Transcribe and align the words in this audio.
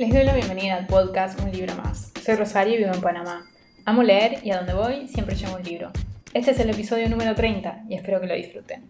Les 0.00 0.08
doy 0.08 0.24
la 0.24 0.32
bienvenida 0.32 0.76
al 0.76 0.86
podcast 0.86 1.38
Un 1.42 1.52
libro 1.52 1.76
más. 1.76 2.10
Soy 2.24 2.34
Rosario 2.34 2.72
y 2.72 2.78
vivo 2.78 2.90
en 2.94 3.02
Panamá. 3.02 3.46
Amo 3.84 4.02
leer 4.02 4.38
y 4.42 4.50
a 4.50 4.56
donde 4.56 4.72
voy 4.72 5.06
siempre 5.08 5.36
llevo 5.36 5.56
un 5.56 5.62
libro. 5.62 5.90
Este 6.32 6.52
es 6.52 6.60
el 6.60 6.70
episodio 6.70 7.06
número 7.10 7.34
30 7.34 7.84
y 7.86 7.96
espero 7.96 8.18
que 8.18 8.26
lo 8.26 8.32
disfruten. 8.32 8.82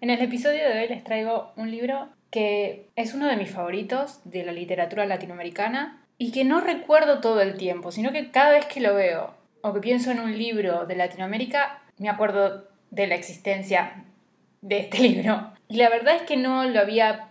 En 0.00 0.08
el 0.08 0.22
episodio 0.22 0.70
de 0.70 0.80
hoy 0.80 0.88
les 0.88 1.04
traigo 1.04 1.52
un 1.56 1.70
libro 1.70 2.08
que 2.30 2.88
es 2.96 3.12
uno 3.12 3.26
de 3.26 3.36
mis 3.36 3.50
favoritos 3.50 4.22
de 4.24 4.42
la 4.42 4.52
literatura 4.52 5.04
latinoamericana 5.04 6.02
y 6.16 6.32
que 6.32 6.46
no 6.46 6.62
recuerdo 6.62 7.20
todo 7.20 7.42
el 7.42 7.58
tiempo, 7.58 7.92
sino 7.92 8.10
que 8.10 8.30
cada 8.30 8.52
vez 8.52 8.64
que 8.64 8.80
lo 8.80 8.94
veo 8.94 9.34
o 9.60 9.74
que 9.74 9.80
pienso 9.80 10.10
en 10.10 10.20
un 10.20 10.38
libro 10.38 10.86
de 10.86 10.96
Latinoamérica, 10.96 11.82
me 11.98 12.08
acuerdo 12.08 12.68
de 12.90 13.06
la 13.06 13.16
existencia 13.16 14.06
de 14.62 14.78
este 14.78 14.98
libro. 15.06 15.52
Y 15.68 15.76
la 15.76 15.90
verdad 15.90 16.16
es 16.16 16.22
que 16.22 16.38
no 16.38 16.64
lo 16.64 16.80
había 16.80 17.26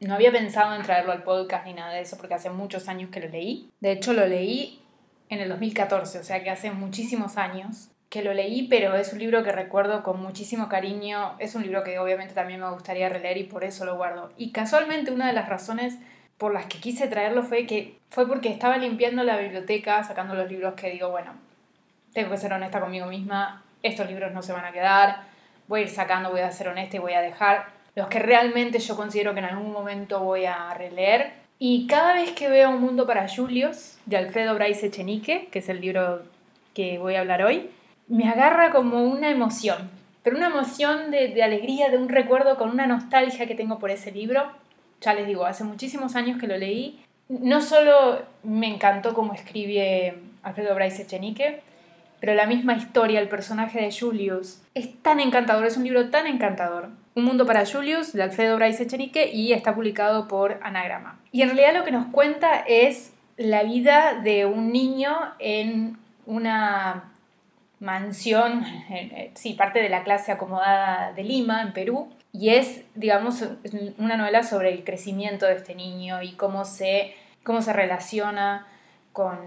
no 0.00 0.14
había 0.14 0.32
pensado 0.32 0.74
en 0.74 0.82
traerlo 0.82 1.12
al 1.12 1.22
podcast 1.22 1.66
ni 1.66 1.74
nada 1.74 1.92
de 1.92 2.00
eso 2.00 2.16
porque 2.16 2.34
hace 2.34 2.50
muchos 2.50 2.88
años 2.88 3.10
que 3.10 3.20
lo 3.20 3.28
leí. 3.28 3.70
De 3.80 3.92
hecho 3.92 4.12
lo 4.12 4.26
leí 4.26 4.80
en 5.28 5.40
el 5.40 5.48
2014, 5.48 6.18
o 6.18 6.24
sea 6.24 6.42
que 6.42 6.50
hace 6.50 6.70
muchísimos 6.70 7.36
años 7.36 7.90
que 8.10 8.22
lo 8.22 8.32
leí, 8.32 8.68
pero 8.68 8.94
es 8.94 9.12
un 9.12 9.18
libro 9.18 9.42
que 9.42 9.50
recuerdo 9.50 10.04
con 10.04 10.22
muchísimo 10.22 10.68
cariño. 10.68 11.34
Es 11.40 11.56
un 11.56 11.62
libro 11.62 11.82
que 11.82 11.98
obviamente 11.98 12.32
también 12.32 12.60
me 12.60 12.70
gustaría 12.70 13.08
releer 13.08 13.38
y 13.38 13.44
por 13.44 13.64
eso 13.64 13.84
lo 13.84 13.96
guardo. 13.96 14.32
Y 14.36 14.52
casualmente 14.52 15.10
una 15.10 15.26
de 15.26 15.32
las 15.32 15.48
razones 15.48 15.98
por 16.38 16.52
las 16.52 16.66
que 16.66 16.78
quise 16.78 17.08
traerlo 17.08 17.42
fue 17.42 17.66
que 17.66 17.98
fue 18.10 18.28
porque 18.28 18.50
estaba 18.50 18.76
limpiando 18.76 19.24
la 19.24 19.36
biblioteca, 19.36 20.04
sacando 20.04 20.34
los 20.34 20.48
libros 20.48 20.74
que 20.74 20.90
digo, 20.90 21.10
bueno, 21.10 21.32
tengo 22.12 22.30
que 22.30 22.36
ser 22.36 22.52
honesta 22.52 22.80
conmigo 22.80 23.06
misma, 23.06 23.64
estos 23.82 24.08
libros 24.08 24.32
no 24.32 24.42
se 24.42 24.52
van 24.52 24.64
a 24.64 24.72
quedar, 24.72 25.22
voy 25.66 25.80
a 25.80 25.82
ir 25.82 25.90
sacando, 25.90 26.30
voy 26.30 26.40
a 26.40 26.52
ser 26.52 26.68
honesta 26.68 26.96
y 26.96 27.00
voy 27.00 27.14
a 27.14 27.20
dejar 27.20 27.66
los 27.94 28.08
que 28.08 28.18
realmente 28.18 28.78
yo 28.78 28.96
considero 28.96 29.32
que 29.34 29.40
en 29.40 29.46
algún 29.46 29.72
momento 29.72 30.20
voy 30.20 30.46
a 30.46 30.74
releer. 30.74 31.32
Y 31.58 31.86
cada 31.86 32.14
vez 32.14 32.32
que 32.32 32.48
veo 32.48 32.70
Un 32.70 32.80
Mundo 32.80 33.06
para 33.06 33.28
Julius, 33.28 33.96
de 34.06 34.16
Alfredo 34.16 34.54
Bryce 34.54 34.86
Echenique, 34.86 35.48
que 35.50 35.60
es 35.60 35.68
el 35.68 35.80
libro 35.80 36.22
que 36.74 36.98
voy 36.98 37.14
a 37.14 37.20
hablar 37.20 37.42
hoy, 37.42 37.70
me 38.08 38.28
agarra 38.28 38.70
como 38.70 39.02
una 39.04 39.30
emoción, 39.30 39.90
pero 40.22 40.36
una 40.36 40.48
emoción 40.48 41.10
de, 41.10 41.28
de, 41.28 41.42
alegría, 41.42 41.88
de 41.88 41.98
un 41.98 42.08
recuerdo 42.08 42.56
con 42.56 42.70
una 42.70 42.86
nostalgia 42.86 43.46
que 43.46 43.54
tengo 43.54 43.78
por 43.78 43.90
ese 43.90 44.10
libro. 44.10 44.50
Ya 45.00 45.14
les 45.14 45.26
digo, 45.26 45.46
hace 45.46 45.64
muchísimos 45.64 46.16
años 46.16 46.40
que 46.40 46.48
lo 46.48 46.56
leí. 46.56 47.00
No 47.28 47.60
solo 47.60 48.22
me 48.42 48.66
encantó 48.66 49.14
cómo 49.14 49.32
escribe 49.32 50.18
Alfredo 50.42 50.74
Bryce 50.74 51.02
Echenique, 51.02 51.62
pero 52.20 52.34
la 52.34 52.46
misma 52.46 52.74
historia, 52.74 53.20
el 53.20 53.28
personaje 53.28 53.80
de 53.80 53.92
Julius, 53.92 54.60
es 54.74 54.94
tan 55.02 55.20
encantador, 55.20 55.66
es 55.66 55.76
un 55.76 55.84
libro 55.84 56.10
tan 56.10 56.26
encantador. 56.26 56.88
Un 57.14 57.24
mundo 57.24 57.46
para 57.46 57.64
Julius, 57.64 58.12
de 58.12 58.22
Alfredo 58.22 58.56
Bryce 58.56 58.82
Echenique, 58.82 59.30
y 59.32 59.52
está 59.52 59.74
publicado 59.74 60.26
por 60.26 60.58
Anagrama. 60.62 61.20
Y 61.30 61.42
en 61.42 61.50
realidad 61.50 61.74
lo 61.74 61.84
que 61.84 61.92
nos 61.92 62.06
cuenta 62.06 62.58
es 62.66 63.12
la 63.36 63.62
vida 63.62 64.20
de 64.22 64.46
un 64.46 64.72
niño 64.72 65.16
en 65.38 65.98
una 66.26 67.12
mansión, 67.80 68.64
sí, 69.34 69.54
parte 69.54 69.80
de 69.80 69.88
la 69.88 70.02
clase 70.04 70.32
acomodada 70.32 71.12
de 71.12 71.22
Lima, 71.22 71.62
en 71.62 71.72
Perú, 71.72 72.08
y 72.32 72.50
es, 72.50 72.82
digamos, 72.96 73.44
una 73.98 74.16
novela 74.16 74.42
sobre 74.42 74.72
el 74.72 74.82
crecimiento 74.82 75.46
de 75.46 75.54
este 75.54 75.74
niño 75.76 76.20
y 76.22 76.32
cómo 76.32 76.64
se, 76.64 77.14
cómo 77.44 77.62
se 77.62 77.72
relaciona 77.72 78.66
con, 79.12 79.38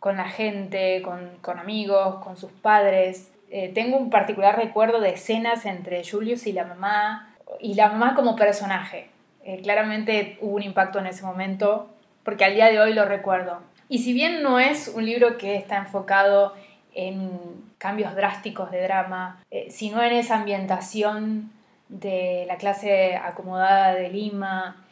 con 0.00 0.18
la 0.18 0.28
gente, 0.28 1.00
con, 1.02 1.30
con, 1.40 1.58
amigos, 1.58 2.22
con 2.22 2.36
sus 2.36 2.50
padres. 2.50 3.30
Eh, 3.50 3.70
tengo 3.74 3.96
un 3.96 4.10
particular 4.10 4.56
recuerdo 4.56 5.00
de 5.00 5.10
escenas 5.10 5.66
entre 5.66 6.02
Julius 6.04 6.46
y 6.46 6.52
la 6.52 6.64
mamá, 6.64 7.34
y 7.60 7.74
la 7.74 7.88
mamá 7.88 8.14
como 8.14 8.36
personaje. 8.36 9.08
Eh, 9.44 9.60
claramente 9.62 10.38
hubo 10.40 10.56
un 10.56 10.62
impacto 10.62 10.98
en 10.98 11.06
ese 11.06 11.24
momento, 11.24 11.88
porque 12.24 12.44
al 12.44 12.54
día 12.54 12.66
de 12.66 12.80
hoy 12.80 12.92
lo 12.92 13.04
recuerdo. 13.04 13.60
Y 13.88 13.98
si 14.00 14.12
bien 14.12 14.42
no 14.42 14.58
es 14.58 14.88
un 14.88 15.06
libro 15.06 15.38
que 15.38 15.56
está 15.56 15.76
enfocado 15.76 16.54
en 16.94 17.30
cambios 17.78 18.16
drásticos 18.16 18.70
de 18.70 18.82
drama, 18.82 19.40
eh, 19.50 19.68
sino 19.70 20.02
en 20.02 20.12
esa 20.12 20.36
ambientación 20.36 21.52
de 21.88 22.44
la 22.48 22.56
clase 22.56 23.14
acomodada 23.14 23.94
de 23.94 24.08
Lima, 24.08 24.84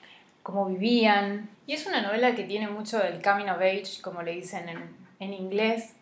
cómo 0.44 0.66
vivían. 0.66 1.48
Y 1.66 1.72
es 1.72 1.87
una 1.87 2.03
novela 2.03 2.37
que 2.37 2.44
tiene 2.44 2.69
mucho 2.69 2.98
del 2.98 3.20
coming 3.20 3.48
of 3.48 3.59
age, 3.59 4.00
como 4.00 4.22
le 4.22 4.32
dicen 4.32 4.69
en, 4.69 4.97
en 5.19 5.32
inglés, 5.32 5.97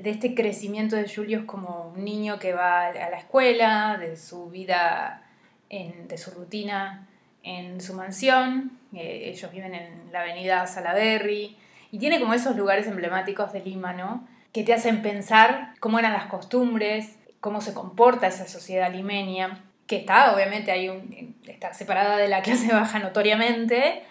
de 0.00 0.10
este 0.10 0.34
crecimiento 0.34 0.96
de 0.96 1.08
Julius 1.08 1.44
como 1.44 1.92
un 1.94 2.04
niño 2.04 2.38
que 2.38 2.52
va 2.52 2.86
a 2.86 2.92
la 2.92 3.18
escuela, 3.18 3.96
de 3.98 4.16
su 4.16 4.48
vida, 4.50 5.22
en, 5.68 6.08
de 6.08 6.18
su 6.18 6.30
rutina 6.30 7.08
en 7.42 7.80
su 7.80 7.94
mansión. 7.94 8.78
Eh, 8.94 9.32
ellos 9.34 9.50
viven 9.52 9.74
en 9.74 10.12
la 10.12 10.20
avenida 10.20 10.66
Salaberry 10.66 11.56
y 11.90 11.98
tiene 11.98 12.20
como 12.20 12.34
esos 12.34 12.56
lugares 12.56 12.86
emblemáticos 12.86 13.52
de 13.52 13.60
Lima, 13.60 13.92
¿no? 13.92 14.26
Que 14.52 14.62
te 14.62 14.74
hacen 14.74 15.02
pensar 15.02 15.74
cómo 15.80 15.98
eran 15.98 16.12
las 16.12 16.26
costumbres, 16.26 17.16
cómo 17.40 17.60
se 17.60 17.74
comporta 17.74 18.26
esa 18.26 18.46
sociedad 18.46 18.92
limeña, 18.92 19.64
que 19.86 19.96
está, 19.96 20.34
obviamente, 20.34 20.70
hay 20.72 21.34
separada 21.72 22.16
de 22.16 22.28
la 22.28 22.42
clase 22.42 22.72
baja 22.72 22.98
notoriamente, 22.98 24.02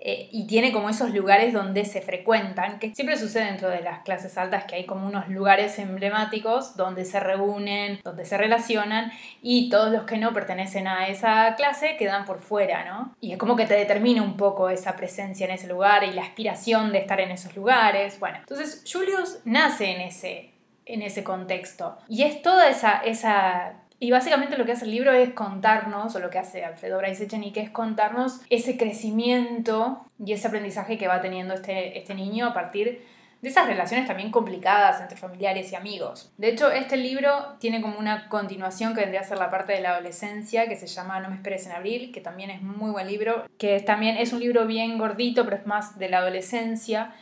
eh, 0.00 0.28
y 0.30 0.46
tiene 0.46 0.72
como 0.72 0.88
esos 0.88 1.12
lugares 1.12 1.52
donde 1.52 1.84
se 1.84 2.00
frecuentan, 2.00 2.78
que 2.78 2.94
siempre 2.94 3.16
sucede 3.16 3.46
dentro 3.46 3.68
de 3.68 3.80
las 3.80 4.00
clases 4.00 4.38
altas, 4.38 4.64
que 4.64 4.76
hay 4.76 4.86
como 4.86 5.06
unos 5.08 5.28
lugares 5.28 5.76
emblemáticos 5.80 6.76
donde 6.76 7.04
se 7.04 7.18
reúnen, 7.18 8.00
donde 8.04 8.24
se 8.24 8.38
relacionan 8.38 9.10
y 9.42 9.68
todos 9.70 9.90
los 9.90 10.04
que 10.04 10.16
no 10.16 10.32
pertenecen 10.32 10.86
a 10.86 11.08
esa 11.08 11.56
clase 11.56 11.96
quedan 11.96 12.26
por 12.26 12.38
fuera, 12.38 12.84
¿no? 12.84 13.16
Y 13.20 13.32
es 13.32 13.38
como 13.38 13.56
que 13.56 13.66
te 13.66 13.74
determina 13.74 14.22
un 14.22 14.36
poco 14.36 14.70
esa 14.70 14.94
presencia 14.94 15.46
en 15.46 15.52
ese 15.52 15.66
lugar 15.66 16.04
y 16.04 16.12
la 16.12 16.22
aspiración 16.22 16.92
de 16.92 16.98
estar 16.98 17.20
en 17.20 17.32
esos 17.32 17.56
lugares. 17.56 18.20
Bueno, 18.20 18.38
entonces 18.38 18.84
Julius 18.90 19.40
nace 19.44 19.96
en 19.96 20.02
ese, 20.02 20.52
en 20.86 21.02
ese 21.02 21.24
contexto 21.24 21.98
y 22.08 22.22
es 22.22 22.40
toda 22.40 22.68
esa, 22.68 22.98
esa 22.98 23.74
y 24.00 24.10
básicamente 24.10 24.56
lo 24.56 24.64
que 24.64 24.72
hace 24.72 24.84
el 24.84 24.92
libro 24.92 25.12
es 25.12 25.32
contarnos, 25.32 26.14
o 26.14 26.20
lo 26.20 26.30
que 26.30 26.38
hace 26.38 26.64
Alfredo 26.64 26.98
Bryce 26.98 27.24
Echenique 27.24 27.60
es 27.60 27.70
contarnos 27.70 28.40
ese 28.48 28.76
crecimiento 28.76 30.04
y 30.24 30.32
ese 30.32 30.48
aprendizaje 30.48 30.98
que 30.98 31.08
va 31.08 31.20
teniendo 31.20 31.54
este, 31.54 31.98
este 31.98 32.14
niño 32.14 32.46
a 32.46 32.54
partir 32.54 33.02
de 33.42 33.48
esas 33.48 33.66
relaciones 33.66 34.06
también 34.06 34.30
complicadas 34.30 35.00
entre 35.00 35.16
familiares 35.16 35.70
y 35.72 35.76
amigos. 35.76 36.32
De 36.38 36.48
hecho, 36.48 36.70
este 36.70 36.96
libro 36.96 37.56
tiene 37.60 37.80
como 37.80 37.98
una 37.98 38.28
continuación 38.28 38.94
que 38.94 39.00
vendría 39.00 39.20
a 39.20 39.24
ser 39.24 39.38
la 39.38 39.50
parte 39.50 39.72
de 39.72 39.80
la 39.80 39.90
adolescencia, 39.90 40.68
que 40.68 40.76
se 40.76 40.86
llama 40.86 41.20
No 41.20 41.28
me 41.28 41.36
esperes 41.36 41.66
en 41.66 41.72
abril, 41.72 42.10
que 42.12 42.20
también 42.20 42.50
es 42.50 42.62
muy 42.62 42.90
buen 42.90 43.06
libro, 43.06 43.46
que 43.58 43.80
también 43.80 44.16
es 44.16 44.32
un 44.32 44.40
libro 44.40 44.66
bien 44.66 44.98
gordito, 44.98 45.44
pero 45.44 45.56
es 45.56 45.66
más 45.66 45.98
de 45.98 46.08
la 46.08 46.18
adolescencia, 46.18 47.12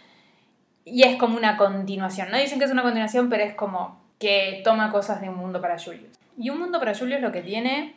y 0.84 1.02
es 1.02 1.16
como 1.16 1.36
una 1.36 1.56
continuación. 1.56 2.30
No 2.30 2.38
dicen 2.38 2.58
que 2.58 2.64
es 2.64 2.70
una 2.70 2.82
continuación, 2.82 3.28
pero 3.28 3.44
es 3.44 3.54
como 3.54 4.00
que 4.18 4.62
toma 4.64 4.90
cosas 4.90 5.20
de 5.20 5.28
un 5.28 5.36
mundo 5.36 5.60
para 5.60 5.78
Julius. 5.78 6.15
Y 6.38 6.50
Un 6.50 6.58
Mundo 6.58 6.78
para 6.78 6.94
Julius 6.94 7.20
lo 7.20 7.32
que 7.32 7.42
tiene 7.42 7.94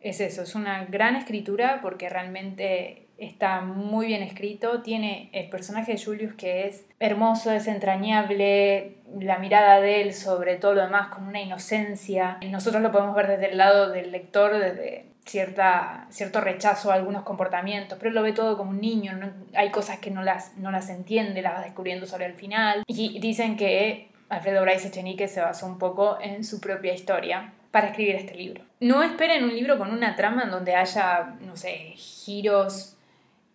es 0.00 0.20
eso, 0.20 0.42
es 0.42 0.54
una 0.54 0.84
gran 0.84 1.16
escritura 1.16 1.78
porque 1.80 2.08
realmente 2.08 3.06
está 3.18 3.60
muy 3.60 4.06
bien 4.06 4.22
escrito, 4.22 4.82
tiene 4.82 5.30
el 5.32 5.48
personaje 5.48 5.92
de 5.92 6.04
Julius 6.04 6.34
que 6.34 6.66
es 6.66 6.86
hermoso, 6.98 7.52
es 7.52 7.68
entrañable, 7.68 8.96
la 9.20 9.38
mirada 9.38 9.80
de 9.80 10.02
él 10.02 10.12
sobre 10.12 10.56
todo 10.56 10.74
lo 10.74 10.82
demás 10.82 11.08
con 11.08 11.26
una 11.28 11.40
inocencia. 11.40 12.38
Nosotros 12.50 12.82
lo 12.82 12.90
podemos 12.90 13.14
ver 13.14 13.28
desde 13.28 13.50
el 13.52 13.58
lado 13.58 13.90
del 13.90 14.10
lector, 14.10 14.58
desde 14.58 15.06
cierta, 15.24 16.08
cierto 16.10 16.40
rechazo 16.40 16.90
a 16.90 16.94
algunos 16.94 17.22
comportamientos, 17.22 17.96
pero 17.96 18.08
él 18.08 18.16
lo 18.16 18.22
ve 18.22 18.32
todo 18.32 18.56
como 18.56 18.70
un 18.70 18.80
niño, 18.80 19.12
hay 19.54 19.70
cosas 19.70 19.98
que 19.98 20.10
no 20.10 20.22
las, 20.22 20.56
no 20.56 20.72
las 20.72 20.90
entiende, 20.90 21.42
las 21.42 21.54
va 21.54 21.62
descubriendo 21.62 22.06
sobre 22.06 22.26
el 22.26 22.34
final. 22.34 22.82
Y 22.88 23.20
dicen 23.20 23.56
que 23.56 24.10
Alfredo 24.28 24.62
Bryce 24.62 24.88
Echenique 24.88 25.28
se 25.28 25.40
basó 25.40 25.66
un 25.66 25.78
poco 25.78 26.18
en 26.20 26.42
su 26.42 26.60
propia 26.60 26.92
historia 26.92 27.52
para 27.72 27.88
escribir 27.88 28.14
este 28.14 28.34
libro. 28.34 28.62
No 28.78 29.02
esperen 29.02 29.42
un 29.42 29.54
libro 29.54 29.78
con 29.78 29.90
una 29.90 30.14
trama 30.14 30.42
en 30.42 30.50
donde 30.50 30.76
haya, 30.76 31.34
no 31.40 31.56
sé, 31.56 31.94
giros 31.96 32.96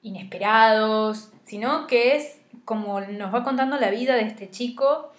inesperados, 0.02 1.30
sino 1.46 1.88
que 1.88 2.18
es 2.18 2.40
como 2.66 3.00
nos 3.00 3.34
va 3.34 3.46
contando 3.46 3.78
la 3.78 3.92
vida 3.92 4.16
de 4.16 4.24
este 4.24 4.50
chico 4.50 5.14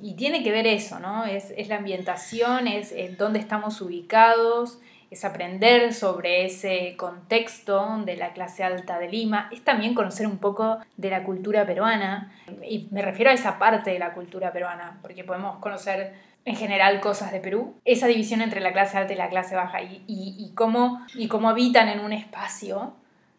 y 0.00 0.14
tiene 0.14 0.42
que 0.42 0.52
ver 0.52 0.66
eso, 0.66 0.98
¿no? 1.00 1.24
Es, 1.26 1.52
la 1.68 1.76
ambientación, 1.76 2.66
es, 2.68 2.92
es 2.92 3.18
dónde 3.18 3.40
estamos 3.40 3.80
ubicados, 3.80 4.78
es 5.14 5.24
aprender 5.24 5.94
sobre 5.94 6.44
ese 6.44 6.96
contexto 6.96 8.02
de 8.04 8.16
la 8.16 8.32
clase 8.32 8.64
alta 8.64 8.98
de 8.98 9.08
Lima, 9.08 9.48
es 9.52 9.62
también 9.62 9.94
conocer 9.94 10.26
un 10.26 10.38
poco 10.38 10.78
de 10.96 11.10
la 11.10 11.22
cultura 11.22 11.64
peruana, 11.64 12.32
y 12.68 12.88
me 12.90 13.00
refiero 13.00 13.30
a 13.30 13.34
esa 13.34 13.58
parte 13.60 13.92
de 13.92 14.00
la 14.00 14.12
cultura 14.12 14.52
peruana, 14.52 14.98
porque 15.02 15.22
podemos 15.22 15.58
conocer 15.60 16.14
en 16.44 16.56
general 16.56 17.00
cosas 17.00 17.30
de 17.30 17.38
Perú, 17.38 17.76
esa 17.84 18.08
división 18.08 18.42
entre 18.42 18.60
la 18.60 18.72
clase 18.72 18.98
alta 18.98 19.12
y 19.12 19.16
la 19.16 19.30
clase 19.30 19.54
baja 19.54 19.78
y, 19.82 20.52
cómo, 20.56 21.06
y 21.14 21.28
cómo 21.28 21.48
habitan 21.48 21.88
en 21.88 22.00
un 22.00 22.12
espacio 22.12 22.94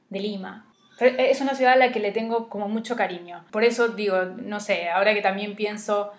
de 0.09 0.21
Lima. 0.21 0.65
Es 0.99 1.41
una 1.41 1.55
ciudad 1.55 1.73
a 1.73 1.77
la 1.77 1.91
que 1.91 1.99
le 1.99 2.13
tengo 2.13 2.47
como 2.47 2.69
mucho 2.69 2.95
cariño. 2.95 3.43
Por 3.51 3.65
eso 3.65 3.89
digo, 3.89 4.23
no 4.37 4.61
sé, 4.61 4.89
ahora 4.89 5.13
que 5.13 5.21
también 5.21 5.55
pienso, 5.55 6.13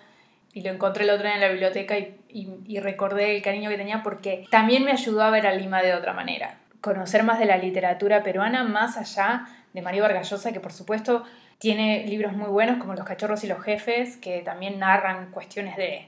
y 0.53 0.61
lo 0.61 0.71
encontré 0.71 1.03
el 1.03 1.09
otro 1.09 1.25
día 1.25 1.35
en 1.35 1.41
la 1.41 1.49
biblioteca 1.49 1.97
y, 1.97 2.15
y 2.29 2.79
recordé 2.79 3.35
el 3.35 3.41
cariño 3.41 3.69
que 3.69 3.77
tenía 3.77 4.03
porque 4.03 4.45
también 4.49 4.83
me 4.83 4.91
ayudó 4.91 5.23
a 5.23 5.29
ver 5.29 5.47
a 5.47 5.53
Lima 5.53 5.81
de 5.81 5.93
otra 5.93 6.13
manera 6.13 6.57
conocer 6.81 7.23
más 7.23 7.39
de 7.39 7.45
la 7.45 7.57
literatura 7.57 8.23
peruana, 8.23 8.63
más 8.63 8.97
allá 8.97 9.45
de 9.73 9.81
Mario 9.81 10.03
Vargallosa, 10.03 10.51
que 10.51 10.59
por 10.59 10.71
supuesto 10.71 11.23
tiene 11.57 12.05
libros 12.07 12.33
muy 12.33 12.49
buenos 12.49 12.77
como 12.77 12.93
Los 12.93 13.05
cachorros 13.05 13.43
y 13.43 13.47
los 13.47 13.61
jefes, 13.63 14.17
que 14.17 14.41
también 14.41 14.79
narran 14.79 15.31
cuestiones 15.31 15.75
de, 15.75 16.07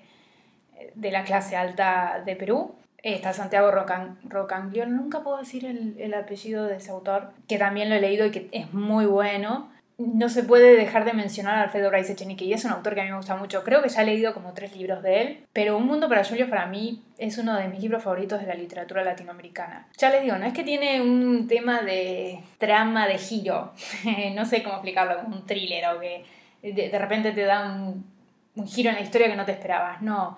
de 0.94 1.12
la 1.12 1.24
clase 1.24 1.56
alta 1.56 2.22
de 2.26 2.36
Perú. 2.36 2.76
Está 3.02 3.34
Santiago 3.34 3.72
Rocan, 3.72 4.20
Rocanglione, 4.24 4.92
nunca 4.92 5.22
puedo 5.22 5.38
decir 5.38 5.66
el, 5.66 5.96
el 6.00 6.14
apellido 6.14 6.66
de 6.66 6.78
ese 6.78 6.92
autor, 6.92 7.32
que 7.48 7.58
también 7.58 7.90
lo 7.90 7.96
he 7.96 8.02
leído 8.02 8.26
y 8.26 8.32
que 8.32 8.50
es 8.52 8.74
muy 8.74 9.06
bueno 9.06 9.72
no 10.00 10.30
se 10.30 10.44
puede 10.44 10.78
dejar 10.78 11.04
de 11.04 11.12
mencionar 11.12 11.58
a 11.58 11.64
Alfredo 11.64 11.90
Bryce 11.90 12.14
Echenique 12.14 12.46
y 12.46 12.54
es 12.54 12.64
un 12.64 12.72
autor 12.72 12.96
que 12.96 13.02
a 13.02 13.04
mí 13.04 13.10
me 13.10 13.18
gusta 13.18 13.36
mucho. 13.36 13.64
Creo 13.66 13.84
que 13.84 13.90
ya 13.90 14.02
he 14.02 14.06
leído 14.06 14.34
como 14.34 14.54
tres 14.54 14.76
libros 14.76 15.04
de 15.04 15.22
él, 15.22 15.46
pero 15.52 15.76
Un 15.76 15.88
Mundo 15.88 16.08
para 16.08 16.24
Julio 16.24 16.50
para 16.50 16.68
mí 16.68 17.04
es 17.18 17.38
uno 17.38 17.58
de 17.58 17.68
mis 17.68 17.82
libros 17.82 18.02
favoritos 18.02 18.40
de 18.40 18.48
la 18.48 18.56
literatura 18.56 19.04
latinoamericana. 19.04 19.88
Ya 19.98 20.10
les 20.10 20.24
digo, 20.24 20.38
no 20.38 20.46
es 20.46 20.54
que 20.54 20.64
tiene 20.64 21.02
un 21.02 21.50
tema 21.50 21.82
de 21.82 22.40
trama 22.58 23.08
de 23.08 23.18
giro, 23.18 23.74
no 24.36 24.46
sé 24.46 24.64
cómo 24.64 24.76
explicarlo, 24.76 25.22
como 25.22 25.36
un 25.36 25.46
thriller 25.46 25.84
o 25.94 26.00
que 26.00 26.24
de, 26.64 26.98
repente 26.98 27.34
te 27.34 27.44
da 27.44 27.70
un 27.70 28.68
giro 28.68 28.90
en 28.90 28.96
la 28.96 29.02
historia 29.02 29.28
que 29.28 29.36
no 29.36 29.46
te 29.46 29.52
esperabas, 29.52 30.02
no. 30.02 30.38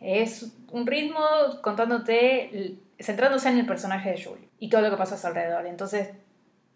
Es 0.00 0.52
un 0.70 0.86
ritmo 0.86 1.20
contándote, 1.60 2.78
centrándose 2.98 3.50
en 3.50 3.58
el 3.58 3.66
personaje 3.66 4.10
de 4.10 4.24
Julio 4.24 4.48
y 4.58 4.70
todo 4.70 4.80
lo 4.80 4.90
que 4.90 4.96
pasa 4.96 5.16
a 5.16 5.18
su 5.18 5.26
alrededor. 5.26 5.66
Entonces 5.66 6.08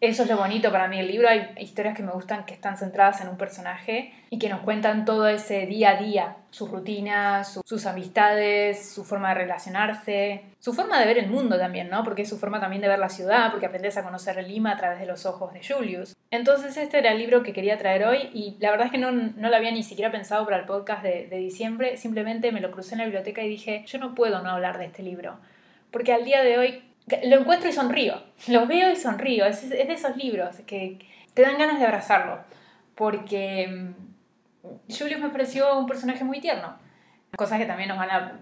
eso 0.01 0.25
es 0.25 0.29
lo 0.29 0.37
bonito 0.37 0.71
para 0.71 0.89
mí 0.89 0.99
del 0.99 1.09
libro. 1.09 1.29
Hay 1.29 1.49
historias 1.59 1.97
que 1.97 2.03
me 2.03 2.13
gustan 2.13 2.45
que 2.45 2.53
están 2.53 2.77
centradas 2.77 3.21
en 3.23 3.29
un 3.29 3.39
personaje 3.39 4.13
y 4.29 4.39
que 4.39 4.49
nos 4.49 4.61
cuentan 4.61 5.07
todo 5.07 5.27
ese 5.27 5.67
día 5.67 5.91
a 5.91 5.97
día, 5.97 6.37
su 6.51 6.67
rutina, 6.67 7.45
sus 7.45 7.87
amistades, 7.87 8.91
su 8.91 9.05
forma 9.05 9.31
de 9.31 9.37
relacionarse, 9.37 10.43
su 10.59 10.75
forma 10.75 11.01
de 11.01 11.07
ver 11.07 11.19
el 11.19 11.29
mundo 11.29 11.59
también, 11.59 11.89
¿no? 11.89 12.05
Porque 12.05 12.23
es 12.23 12.29
su 12.29 12.39
forma 12.39 12.61
también 12.61 12.83
de 12.83 12.89
ver 12.89 12.99
la 12.99 13.09
ciudad, 13.09 13.51
porque 13.51 13.67
aprendes 13.67 13.97
a 13.97 14.03
conocer 14.03 14.37
Lima 14.47 14.73
a 14.73 14.77
través 14.77 14.99
de 14.99 15.07
los 15.07 15.25
ojos 15.25 15.55
de 15.55 15.61
Julius. 15.67 16.15
Entonces 16.31 16.77
este 16.77 16.99
era 16.99 17.13
el 17.13 17.19
libro 17.19 17.43
que 17.43 17.55
quería 17.55 17.79
traer 17.79 18.05
hoy 18.05 18.29
y 18.35 18.57
la 18.61 18.71
verdad 18.71 18.87
es 18.87 18.93
que 18.93 18.99
no, 18.99 19.13
no 19.13 19.49
lo 19.49 19.57
había 19.57 19.71
ni 19.71 19.83
siquiera 19.83 20.13
pensado 20.13 20.45
para 20.45 20.59
el 20.59 20.67
podcast 20.67 21.03
de 21.03 21.37
diciembre, 21.39 21.97
simplemente 21.97 22.53
me 22.53 22.61
lo 22.61 22.71
crucé 22.71 22.95
en 22.95 22.99
la 22.99 23.05
biblioteca 23.05 23.43
y 23.43 23.49
dije, 23.49 23.85
yo 23.87 23.99
no 23.99 24.15
puedo 24.15 24.43
no 24.43 24.51
hablar 24.51 24.79
de 24.79 24.87
este 24.87 25.03
libro. 25.03 25.39
Porque 25.91 26.13
al 26.13 26.25
día 26.25 26.43
de 26.43 26.59
hoy 26.59 26.83
lo 27.25 27.37
encuentro 27.41 27.69
y 27.69 27.73
sonrío. 27.73 28.23
Lo 28.49 28.67
veo 28.67 28.91
y 28.91 28.97
sonrío. 28.97 29.47
Es, 29.47 29.69
de 29.69 29.93
esos 29.93 30.17
libros 30.17 30.57
que 30.67 30.99
te 31.35 31.43
dan 31.43 31.59
ganas 31.59 31.79
de 31.79 31.87
abrazarlo. 31.87 32.41
Porque 32.95 33.69
mm, 33.69 34.93
Julius 34.93 35.21
me 35.21 35.31
pareció 35.31 35.79
un 35.79 35.87
personaje 35.87 36.25
muy 36.25 36.41
tierno. 36.41 36.77
Cosas 37.37 37.59
que 37.59 37.67
también 37.67 37.89
nos 37.89 37.99
van 37.99 38.11
a, 38.11 38.41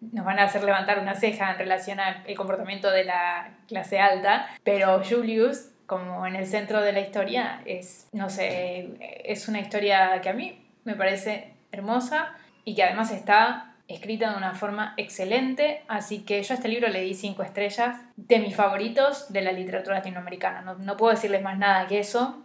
nos 0.00 0.24
van 0.24 0.38
a 0.38 0.44
hacer 0.44 0.64
levantar 0.64 0.98
una 0.98 1.14
ceja 1.14 1.52
en 1.52 1.58
relación 1.58 2.00
al 2.00 2.22
comportamiento 2.36 2.90
de 2.90 3.04
la 3.04 3.54
clase 3.68 4.00
alta. 4.00 4.48
Pero 4.64 5.02
Julius, 5.04 5.70
como 5.86 6.26
en 6.26 6.36
el 6.36 6.46
centro 6.46 6.80
de 6.80 6.92
la 6.92 7.00
historia, 7.00 7.62
es, 7.64 8.08
no 8.12 8.28
sé, 8.28 8.90
es 9.24 9.48
una 9.48 9.60
historia 9.60 10.20
que 10.20 10.28
a 10.28 10.34
mí 10.34 10.66
me 10.84 10.94
parece 10.94 11.54
hermosa 11.70 12.34
y 12.64 12.74
que 12.74 12.82
además 12.82 13.10
está 13.10 13.73
escrita 13.88 14.30
de 14.30 14.36
una 14.36 14.54
forma 14.54 14.94
excelente, 14.96 15.82
así 15.88 16.20
que 16.20 16.42
yo 16.42 16.54
a 16.54 16.56
este 16.56 16.68
libro 16.68 16.88
le 16.88 17.02
di 17.02 17.14
cinco 17.14 17.42
estrellas 17.42 17.98
de 18.16 18.38
mis 18.38 18.56
favoritos 18.56 19.32
de 19.32 19.42
la 19.42 19.52
literatura 19.52 19.96
latinoamericana. 19.96 20.76
No, 20.78 20.96
puedo 20.96 21.12
decirles 21.12 21.42
más 21.42 21.58
nada 21.58 21.86
que 21.86 21.98
eso. 21.98 22.42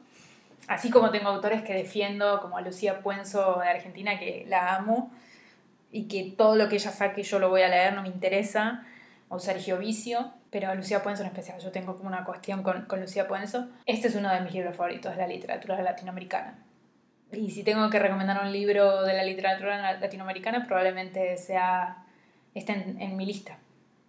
Así 0.68 0.90
como 0.90 1.10
tengo 1.10 1.30
autores 1.30 1.64
que 1.64 1.74
defiendo, 1.74 2.42
como 2.42 2.58
a 2.58 2.62
Lucía 2.62 3.00
Puenzo 3.00 3.60
de 3.60 3.70
Argentina, 3.70 4.20
que 4.20 4.46
la 4.48 4.76
amo, 4.76 5.12
y 5.92 6.08
que 6.08 6.36
todo 6.38 6.56
lo 6.56 6.70
que 6.70 6.76
ella 6.76 6.92
saque 6.92 7.24
yo 7.24 7.40
lo 7.40 7.50
voy 7.50 7.62
a 7.62 7.70
leer, 7.70 7.94
no 7.94 8.04
me 8.04 8.10
interesa, 8.10 8.86
o 9.30 9.40
Sergio 9.40 9.78
Vicio, 9.80 10.32
pero 10.52 10.70
a 10.70 10.76
Lucía 10.76 11.02
Puenzo 11.02 11.24
en 11.24 11.30
especial, 11.30 11.60
yo 11.60 11.72
tengo 11.72 11.96
como 11.96 12.10
una 12.10 12.26
cuestión 12.26 12.62
con, 12.62 12.86
con 12.86 13.00
Lucía 13.00 13.28
Puenzo. 13.28 13.68
Este 13.86 14.10
es 14.10 14.16
uno 14.16 14.32
de 14.32 14.42
mis 14.42 14.54
libros 14.54 14.76
favoritos 14.76 15.14
de 15.14 15.18
la 15.18 15.28
literatura 15.28 15.82
latinoamericana. 15.82 16.58
Y 17.32 17.52
si 17.52 17.64
tengo 17.64 17.90
que 17.90 18.00
recomendar 18.00 18.44
un 18.44 18.52
libro 18.52 19.04
de 19.04 19.14
la 19.14 19.24
literatura 19.24 20.00
latinoamericana, 20.00 20.66
probablemente 20.66 21.38
sea 21.38 22.04
esté 22.56 22.74
en, 22.74 23.18
mi 23.18 23.26
lista. 23.26 23.58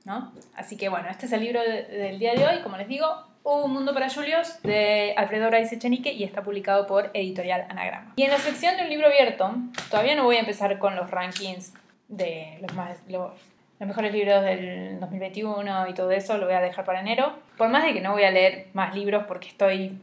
¿no? 0.05 0.33
Así 0.55 0.77
que 0.77 0.89
bueno, 0.89 1.09
este 1.09 1.27
es 1.27 1.33
el 1.33 1.41
libro 1.41 1.61
del 1.63 2.19
día 2.19 2.35
de 2.35 2.47
hoy, 2.47 2.63
como 2.63 2.77
les 2.77 2.89
digo, 2.89 3.07
Un 3.43 3.73
Mundo 3.73 3.93
para 3.93 4.09
Julios 4.09 4.61
de 4.63 5.15
Alfredo 5.17 5.49
Bryce 5.49 5.75
Echenique 5.75 6.13
y 6.13 6.25
está 6.25 6.43
publicado 6.43 6.87
por 6.87 7.11
Editorial 7.15 7.67
Anagrama. 7.69 8.15
Y 8.17 8.23
en 8.23 8.31
la 8.31 8.39
sección 8.39 8.77
de 8.77 8.85
un 8.85 8.89
libro 8.89 9.07
abierto, 9.07 9.55
todavía 9.91 10.15
no 10.15 10.25
voy 10.25 10.37
a 10.37 10.41
empezar 10.41 10.79
con 10.79 10.97
los 10.97 11.11
rankings 11.11 11.75
de 12.09 12.59
los, 12.61 12.75
más, 12.75 12.97
los, 13.09 13.33
los 13.79 13.89
mejores 13.89 14.13
libros 14.13 14.43
del 14.43 14.99
2021 15.01 15.89
y 15.89 15.95
todo 15.95 16.11
eso, 16.11 16.39
lo 16.39 16.47
voy 16.47 16.55
a 16.55 16.61
dejar 16.61 16.85
para 16.85 17.01
enero. 17.01 17.35
Por 17.57 17.69
más 17.69 17.85
de 17.85 17.93
que 17.93 18.01
no 18.01 18.13
voy 18.13 18.25
a 18.25 18.31
leer 18.31 18.69
más 18.73 18.95
libros 18.95 19.25
porque 19.29 19.49
estoy 19.49 19.99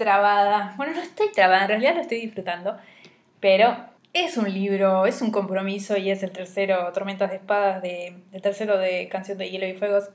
trabada. 0.00 0.72
Bueno, 0.78 0.94
no 0.94 1.02
estoy 1.02 1.30
trabada, 1.30 1.62
en 1.62 1.68
realidad 1.68 1.94
lo 1.94 2.00
estoy 2.00 2.20
disfrutando. 2.20 2.78
Pero 3.38 3.76
es 4.14 4.38
un 4.38 4.52
libro, 4.52 5.04
es 5.04 5.20
un 5.20 5.30
compromiso 5.30 5.96
y 5.96 6.10
es 6.10 6.22
el 6.22 6.32
tercero, 6.32 6.90
Tormentas 6.92 7.30
de 7.30 7.36
Espadas, 7.36 7.82
de, 7.82 8.16
el 8.32 8.42
tercero 8.42 8.78
de 8.78 9.08
Canción 9.08 9.36
de 9.36 9.50
Hielo 9.50 9.66
y 9.66 9.74
Fuegos, 9.74 10.08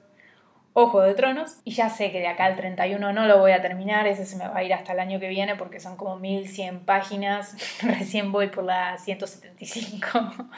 Ojo 0.74 1.02
de 1.02 1.14
Tronos. 1.14 1.58
Y 1.64 1.72
ya 1.72 1.90
sé 1.90 2.12
que 2.12 2.20
de 2.20 2.28
acá 2.28 2.46
al 2.46 2.56
31 2.56 3.14
no 3.14 3.28
lo 3.28 3.38
voy 3.38 3.52
a 3.52 3.62
terminar, 3.62 4.08
ese 4.08 4.26
se 4.26 4.38
me 4.38 4.48
va 4.48 4.58
a 4.58 4.64
ir 4.64 4.74
hasta 4.74 4.94
el 4.94 5.00
año 5.00 5.20
que 5.20 5.30
viene 5.30 5.56
porque 5.56 5.80
son 5.80 5.98
como 5.98 6.18
1100 6.18 6.80
páginas. 6.80 7.56
Recién 7.84 8.32
voy 8.32 8.48
por 8.48 8.64
la 8.64 8.98
175, 8.98 10.08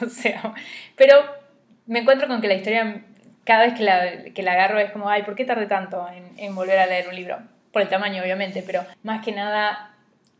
o 0.02 0.08
sea. 0.08 0.54
Pero 0.96 1.16
me 1.86 1.98
encuentro 2.00 2.28
con 2.28 2.40
que 2.40 2.48
la 2.48 2.54
historia, 2.54 3.04
cada 3.44 3.66
vez 3.66 3.74
que 3.74 3.84
la, 3.84 4.24
que 4.34 4.42
la 4.42 4.52
agarro, 4.52 4.78
es 4.78 4.90
como, 4.90 5.10
ay, 5.10 5.22
¿por 5.22 5.34
qué 5.34 5.44
tardé 5.44 5.66
tanto 5.66 6.08
en, 6.08 6.32
en 6.38 6.54
volver 6.54 6.78
a 6.78 6.86
leer 6.86 7.08
un 7.08 7.14
libro? 7.14 7.38
El 7.80 7.88
tamaño 7.88 8.22
obviamente, 8.22 8.62
pero 8.66 8.84
más 9.02 9.24
que 9.24 9.32
nada 9.32 9.94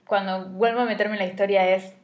cuando 0.06 0.46
vuelvo 0.46 0.81
a 0.81 0.85
meterme 0.85 1.14
en 1.14 1.20
la 1.20 1.26
historia 1.26 1.69
es 1.69 1.94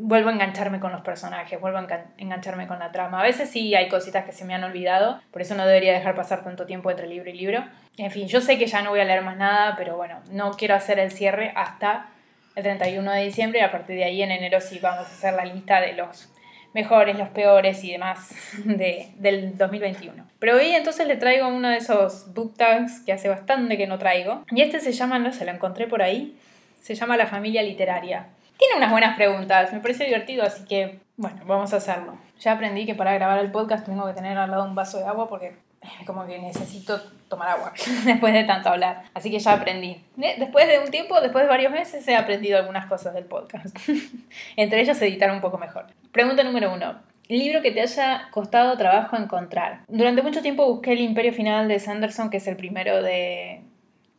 vuelvo 0.00 0.28
a 0.28 0.32
engancharme 0.32 0.80
con 0.80 0.92
los 0.92 1.00
personajes, 1.00 1.60
vuelvo 1.60 1.78
a 1.78 1.86
engancharme 2.18 2.66
con 2.66 2.78
la 2.78 2.92
trama. 2.92 3.20
A 3.20 3.24
veces 3.24 3.50
sí 3.50 3.74
hay 3.74 3.88
cositas 3.88 4.24
que 4.24 4.32
se 4.32 4.44
me 4.44 4.54
han 4.54 4.64
olvidado, 4.64 5.20
por 5.30 5.42
eso 5.42 5.54
no 5.54 5.66
debería 5.66 5.92
dejar 5.92 6.14
pasar 6.14 6.44
tanto 6.44 6.66
tiempo 6.66 6.90
entre 6.90 7.06
libro 7.06 7.28
y 7.30 7.34
libro. 7.34 7.64
En 7.96 8.10
fin, 8.10 8.28
yo 8.28 8.40
sé 8.40 8.58
que 8.58 8.66
ya 8.66 8.82
no 8.82 8.90
voy 8.90 9.00
a 9.00 9.04
leer 9.04 9.22
más 9.22 9.36
nada, 9.36 9.74
pero 9.76 9.96
bueno, 9.96 10.20
no 10.30 10.52
quiero 10.52 10.74
hacer 10.74 10.98
el 10.98 11.10
cierre 11.10 11.52
hasta 11.56 12.06
el 12.54 12.62
31 12.62 13.10
de 13.12 13.24
diciembre 13.24 13.60
y 13.60 13.62
a 13.62 13.70
partir 13.70 13.96
de 13.96 14.04
ahí 14.04 14.22
en 14.22 14.30
enero 14.30 14.60
sí 14.60 14.78
vamos 14.78 15.06
a 15.06 15.10
hacer 15.10 15.34
la 15.34 15.44
lista 15.44 15.80
de 15.80 15.94
los 15.94 16.32
mejores, 16.74 17.18
los 17.18 17.28
peores 17.28 17.82
y 17.84 17.92
demás 17.92 18.34
de, 18.64 19.08
del 19.16 19.56
2021. 19.56 20.24
Pero 20.38 20.56
hoy 20.56 20.74
entonces 20.74 21.06
le 21.06 21.16
traigo 21.16 21.48
uno 21.48 21.68
de 21.68 21.76
esos 21.76 22.32
book 22.34 22.54
tags 22.56 23.00
que 23.00 23.12
hace 23.12 23.28
bastante 23.28 23.76
que 23.76 23.86
no 23.86 23.98
traigo. 23.98 24.44
Y 24.50 24.62
este 24.62 24.80
se 24.80 24.92
llama, 24.92 25.18
no 25.18 25.32
se 25.32 25.44
lo 25.44 25.52
encontré 25.52 25.86
por 25.86 26.02
ahí, 26.02 26.36
se 26.80 26.94
llama 26.94 27.16
La 27.16 27.26
familia 27.26 27.62
literaria. 27.62 28.28
Tiene 28.56 28.76
unas 28.76 28.90
buenas 28.90 29.16
preguntas, 29.16 29.72
me 29.72 29.80
parece 29.80 30.04
divertido, 30.04 30.42
así 30.42 30.64
que 30.64 30.98
bueno, 31.16 31.40
vamos 31.46 31.72
a 31.74 31.78
hacerlo. 31.78 32.16
Ya 32.40 32.52
aprendí 32.52 32.86
que 32.86 32.94
para 32.94 33.12
grabar 33.14 33.38
el 33.40 33.50
podcast 33.50 33.84
tengo 33.84 34.06
que 34.06 34.14
tener 34.14 34.38
al 34.38 34.50
lado 34.50 34.64
un 34.64 34.76
vaso 34.76 34.98
de 34.98 35.04
agua 35.04 35.28
porque 35.28 35.56
como 36.06 36.26
que 36.26 36.38
necesito 36.38 37.00
tomar 37.28 37.48
agua 37.48 37.72
después 38.04 38.32
de 38.32 38.44
tanto 38.44 38.68
hablar. 38.68 39.04
Así 39.14 39.30
que 39.30 39.38
ya 39.38 39.52
aprendí. 39.52 40.02
Después 40.16 40.66
de 40.66 40.78
un 40.78 40.90
tiempo, 40.90 41.20
después 41.20 41.44
de 41.44 41.48
varios 41.48 41.72
meses, 41.72 42.06
he 42.08 42.16
aprendido 42.16 42.58
algunas 42.58 42.86
cosas 42.86 43.14
del 43.14 43.24
podcast. 43.24 43.76
Entre 44.56 44.80
ellas, 44.80 45.00
editar 45.02 45.30
un 45.30 45.40
poco 45.40 45.58
mejor. 45.58 45.86
Pregunta 46.12 46.42
número 46.42 46.72
uno. 46.72 46.96
Libro 47.28 47.60
que 47.60 47.70
te 47.70 47.82
haya 47.82 48.28
costado 48.30 48.76
trabajo 48.78 49.16
encontrar. 49.16 49.80
Durante 49.86 50.22
mucho 50.22 50.40
tiempo 50.40 50.66
busqué 50.66 50.92
El 50.92 51.00
Imperio 51.00 51.34
Final 51.34 51.68
de 51.68 51.78
Sanderson, 51.78 52.30
que 52.30 52.38
es 52.38 52.46
el 52.46 52.56
primero 52.56 53.02
de 53.02 53.60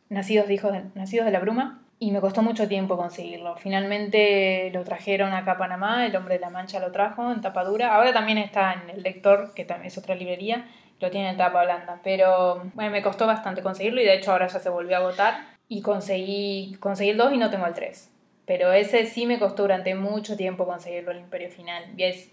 Nacidos 0.09 0.47
de, 0.47 0.53
Hijos 0.53 0.73
Nacidos 0.93 1.25
de 1.25 1.31
la 1.31 1.39
Bruma, 1.39 1.81
y 1.97 2.11
me 2.11 2.21
costó 2.21 2.43
mucho 2.43 2.67
tiempo 2.67 2.97
conseguirlo. 2.97 3.55
Finalmente 3.55 4.69
lo 4.73 4.83
trajeron 4.83 5.33
acá 5.33 5.53
a 5.53 5.57
Panamá, 5.57 6.05
El 6.05 6.15
Hombre 6.15 6.35
de 6.35 6.41
la 6.41 6.51
Mancha 6.51 6.79
lo 6.79 6.91
trajo 6.91 7.31
en 7.31 7.41
tapadura. 7.41 7.95
Ahora 7.95 8.13
también 8.13 8.37
está 8.37 8.73
en 8.73 8.91
El 8.91 9.01
Lector, 9.01 9.55
que 9.55 9.67
es 9.83 9.97
otra 9.97 10.13
librería, 10.13 10.67
lo 10.99 11.09
tiene 11.09 11.29
en 11.29 11.37
tapa 11.37 11.63
blanda. 11.63 11.99
Pero 12.03 12.61
bueno, 12.73 12.91
me 12.91 13.01
costó 13.01 13.27
bastante 13.27 13.61
conseguirlo 13.61 14.01
y 14.01 14.05
de 14.05 14.15
hecho 14.15 14.31
ahora 14.31 14.47
ya 14.47 14.59
se 14.59 14.69
volvió 14.69 14.95
a 14.95 14.99
agotar. 14.99 15.57
Y 15.67 15.81
conseguí, 15.81 16.75
conseguí 16.79 17.11
el 17.11 17.17
2 17.17 17.33
y 17.33 17.37
no 17.37 17.49
tengo 17.49 17.65
el 17.65 17.73
3. 17.73 18.11
Pero 18.45 18.73
ese 18.73 19.05
sí 19.05 19.27
me 19.27 19.37
costó 19.37 19.63
durante 19.63 19.93
mucho 19.93 20.35
tiempo 20.35 20.65
conseguirlo, 20.65 21.11
el 21.11 21.19
Imperio 21.19 21.51
Final. 21.51 21.83
Y 21.95 22.03
es 22.03 22.31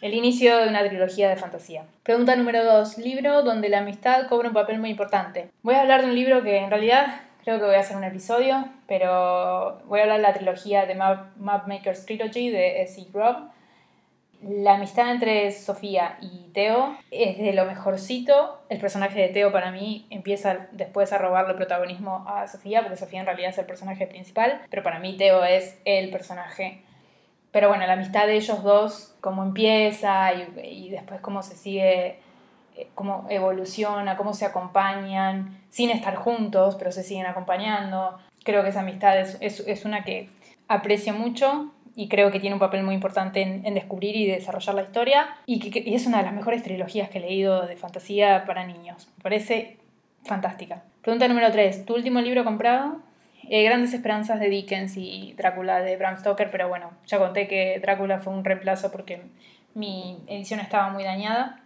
el 0.00 0.14
inicio 0.14 0.56
de 0.58 0.68
una 0.68 0.84
trilogía 0.84 1.28
de 1.28 1.36
fantasía. 1.36 1.84
Pregunta 2.02 2.36
número 2.36 2.64
2. 2.64 2.98
Libro 2.98 3.42
donde 3.42 3.68
la 3.68 3.78
amistad 3.78 4.28
cobra 4.28 4.48
un 4.48 4.54
papel 4.54 4.78
muy 4.78 4.90
importante. 4.90 5.50
Voy 5.62 5.74
a 5.74 5.80
hablar 5.80 6.02
de 6.02 6.08
un 6.08 6.14
libro 6.14 6.42
que 6.42 6.58
en 6.58 6.70
realidad 6.70 7.20
creo 7.44 7.58
que 7.58 7.66
voy 7.66 7.74
a 7.74 7.80
hacer 7.80 7.96
un 7.96 8.04
episodio, 8.04 8.68
pero 8.86 9.80
voy 9.86 10.00
a 10.00 10.02
hablar 10.02 10.18
de 10.18 10.22
la 10.22 10.34
trilogía 10.34 10.86
de 10.86 10.94
Map, 10.94 11.36
Mapmaker's 11.36 12.06
Trilogy 12.06 12.50
de 12.50 12.82
S.E. 12.82 13.06
Rob 13.12 13.51
la 14.42 14.74
amistad 14.74 15.10
entre 15.12 15.50
Sofía 15.52 16.18
y 16.20 16.50
Teo 16.52 16.96
es 17.10 17.38
de 17.38 17.52
lo 17.52 17.64
mejorcito. 17.64 18.60
El 18.68 18.80
personaje 18.80 19.20
de 19.20 19.28
Teo 19.28 19.52
para 19.52 19.70
mí 19.70 20.06
empieza 20.10 20.66
después 20.72 21.12
a 21.12 21.18
robarle 21.18 21.54
protagonismo 21.54 22.24
a 22.28 22.48
Sofía, 22.48 22.82
porque 22.82 22.96
Sofía 22.96 23.20
en 23.20 23.26
realidad 23.26 23.50
es 23.50 23.58
el 23.58 23.66
personaje 23.66 24.06
principal, 24.06 24.62
pero 24.68 24.82
para 24.82 24.98
mí 24.98 25.16
Teo 25.16 25.44
es 25.44 25.78
el 25.84 26.10
personaje. 26.10 26.82
Pero 27.52 27.68
bueno, 27.68 27.86
la 27.86 27.92
amistad 27.92 28.26
de 28.26 28.34
ellos 28.34 28.62
dos, 28.62 29.14
cómo 29.20 29.44
empieza 29.44 30.32
y, 30.32 30.88
después 30.90 31.20
cómo 31.20 31.42
se 31.42 31.54
sigue 31.54 32.18
eh, 32.76 32.88
cómo 32.94 33.26
evoluciona, 33.28 34.16
cómo 34.16 34.32
se 34.32 34.46
acompañan, 34.46 35.60
sin 35.68 35.90
estar 35.90 36.16
juntos, 36.16 36.76
pero 36.76 36.90
se 36.90 37.04
siguen 37.04 37.26
acompañando. 37.26 38.18
Creo 38.42 38.62
que 38.62 38.70
esa 38.70 38.80
amistad 38.80 39.20
es, 39.20 39.38
es, 39.40 39.84
una 39.84 40.02
que 40.02 40.30
aprecio 40.66 41.12
mucho 41.12 41.70
y 41.94 42.08
creo 42.08 42.30
que 42.30 42.40
tiene 42.40 42.54
un 42.54 42.60
papel 42.60 42.82
muy 42.82 42.94
importante 42.94 43.42
en, 43.42 43.74
descubrir 43.74 44.16
y 44.16 44.26
desarrollar 44.26 44.74
la 44.74 44.82
historia 44.82 45.36
y 45.46 45.94
es 45.94 46.06
una 46.06 46.18
de 46.18 46.24
las 46.24 46.32
mejores 46.32 46.62
trilogías 46.62 47.10
que 47.10 47.18
he 47.18 47.20
leído 47.20 47.66
de 47.66 47.76
fantasía 47.76 48.44
para 48.44 48.66
niños. 48.66 49.08
Me 49.18 49.22
parece 49.22 49.78
fantástica. 50.24 50.82
Pregunta 51.02 51.28
número 51.28 51.50
3. 51.50 51.84
¿Tu 51.84 51.94
último 51.94 52.20
libro 52.20 52.44
comprado? 52.44 53.00
Eh, 53.48 53.64
Grandes 53.64 53.92
Esperanzas 53.92 54.38
de 54.38 54.48
Dickens 54.48 54.96
y 54.96 55.34
Drácula 55.36 55.80
de 55.80 55.96
Bram 55.96 56.16
Stoker, 56.16 56.50
pero 56.50 56.68
bueno, 56.68 56.92
ya 57.06 57.18
conté 57.18 57.48
que 57.48 57.80
Drácula 57.80 58.20
fue 58.20 58.32
un 58.32 58.44
reemplazo 58.44 58.92
porque 58.92 59.22
mi 59.74 60.18
edición 60.28 60.60
estaba 60.60 60.90
muy 60.90 61.04
dañada. 61.04 61.60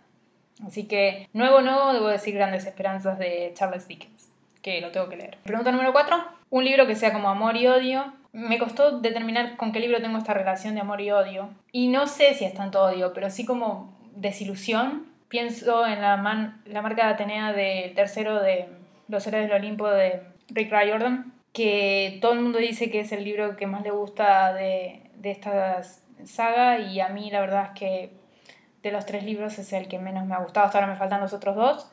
Así 0.67 0.89
que, 0.89 1.29
nuevo, 1.35 1.61
nuevo, 1.61 1.93
debo 1.93 2.09
decir 2.09 2.35
Grandes 2.35 2.65
Esperanzas 2.67 3.19
de 3.19 3.53
Charles 3.55 3.87
Dickens, 3.87 4.31
que 4.63 4.81
lo 4.81 4.91
tengo 4.91 5.09
que 5.09 5.17
leer. 5.17 5.39
Pregunta 5.45 5.71
número 5.71 5.93
4. 5.93 6.17
Un 6.49 6.65
libro 6.65 6.87
que 6.87 6.97
sea 6.97 7.13
como 7.13 7.29
amor 7.29 7.57
y 7.57 7.67
odio. 7.67 8.15
Me 8.37 8.59
costó 8.59 9.01
determinar 9.01 9.57
con 9.57 9.73
qué 9.73 9.81
libro 9.81 10.03
tengo 10.03 10.19
esta 10.19 10.35
relación 10.35 10.75
de 10.75 10.83
amor 10.83 11.01
y 11.01 11.11
odio. 11.11 11.49
Y 11.73 11.89
no 11.89 12.07
sé 12.07 12.35
si 12.35 12.45
es 12.45 12.53
tanto 12.53 12.83
odio, 12.83 13.15
pero 13.15 13.31
sí 13.31 13.47
como 13.47 13.97
desilusión. 14.15 15.07
Pienso 15.29 15.87
en 15.87 16.03
la, 16.03 16.19
man, 16.19 16.61
la 16.67 16.83
marca 16.83 17.07
de 17.07 17.15
Atenea 17.15 17.55
del 17.55 17.95
tercero 17.95 18.43
de 18.43 18.69
Los 19.09 19.27
Héroes 19.27 19.49
del 19.49 19.57
Olimpo 19.57 19.89
de 19.89 20.21
Rick 20.51 20.71
Riordan, 20.71 21.33
que 21.55 22.19
todo 22.21 22.35
el 22.35 22.41
mundo 22.41 22.59
dice 22.59 22.91
que 22.91 23.01
es 23.01 23.11
el 23.13 23.25
libro 23.25 23.57
que 23.57 23.67
más 23.67 23.83
le 23.83 23.91
gusta 23.91 24.53
de, 24.53 25.01
de 25.15 25.31
esta 25.31 25.83
saga 26.25 26.79
y 26.79 27.01
a 27.01 27.09
mí 27.09 27.31
la 27.31 27.41
verdad 27.41 27.71
es 27.73 27.79
que 27.79 28.11
de 28.83 28.93
los 28.93 29.07
tres 29.07 29.25
libros 29.25 29.59
es 29.59 29.73
el 29.73 29.89
que 29.89 29.99
menos 29.99 30.27
me 30.27 30.35
ha 30.35 30.41
gustado. 30.41 30.67
Hasta 30.67 30.79
ahora 30.79 30.93
me 30.93 30.99
faltan 30.99 31.23
los 31.23 31.33
otros 31.33 31.57
dos, 31.57 31.91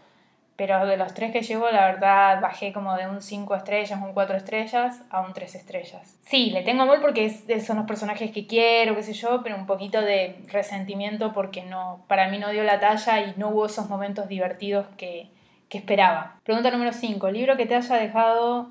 pero 0.55 0.85
de 0.85 0.97
los 0.97 1.13
tres 1.13 1.31
que 1.31 1.41
llevo 1.41 1.69
la 1.71 1.85
verdad 1.87 2.39
bajé 2.41 2.73
como 2.73 2.95
de 2.95 3.07
un 3.07 3.21
5 3.21 3.55
estrellas, 3.55 3.99
un 4.01 4.13
4 4.13 4.37
estrellas 4.37 5.01
a 5.09 5.21
un 5.21 5.33
3 5.33 5.55
estrellas. 5.55 6.19
Sí, 6.25 6.51
le 6.51 6.61
tengo 6.61 6.83
amor 6.83 7.01
porque 7.01 7.29
son 7.59 7.77
los 7.77 7.85
personajes 7.85 8.31
que 8.31 8.45
quiero, 8.45 8.95
qué 8.95 9.03
sé 9.03 9.13
yo, 9.13 9.41
pero 9.43 9.55
un 9.55 9.65
poquito 9.65 10.01
de 10.01 10.43
resentimiento 10.47 11.33
porque 11.33 11.63
no, 11.63 12.05
para 12.07 12.27
mí 12.29 12.37
no 12.37 12.51
dio 12.51 12.63
la 12.63 12.79
talla 12.79 13.21
y 13.21 13.33
no 13.37 13.49
hubo 13.49 13.65
esos 13.65 13.89
momentos 13.89 14.27
divertidos 14.27 14.85
que, 14.97 15.29
que 15.69 15.79
esperaba. 15.79 16.39
Pregunta 16.43 16.69
número 16.69 16.93
5. 16.93 17.31
Libro 17.31 17.57
que 17.57 17.65
te 17.65 17.75
haya 17.75 17.95
dejado 17.95 18.69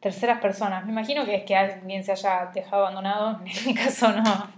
terceras 0.00 0.40
personas. 0.40 0.84
Me 0.84 0.92
imagino 0.92 1.24
que 1.24 1.36
es 1.36 1.44
que 1.44 1.56
alguien 1.56 2.04
se 2.04 2.12
haya 2.12 2.50
dejado 2.52 2.82
abandonado, 2.82 3.40
en 3.46 3.66
mi 3.66 3.74
caso 3.74 4.12
no, 4.12 4.50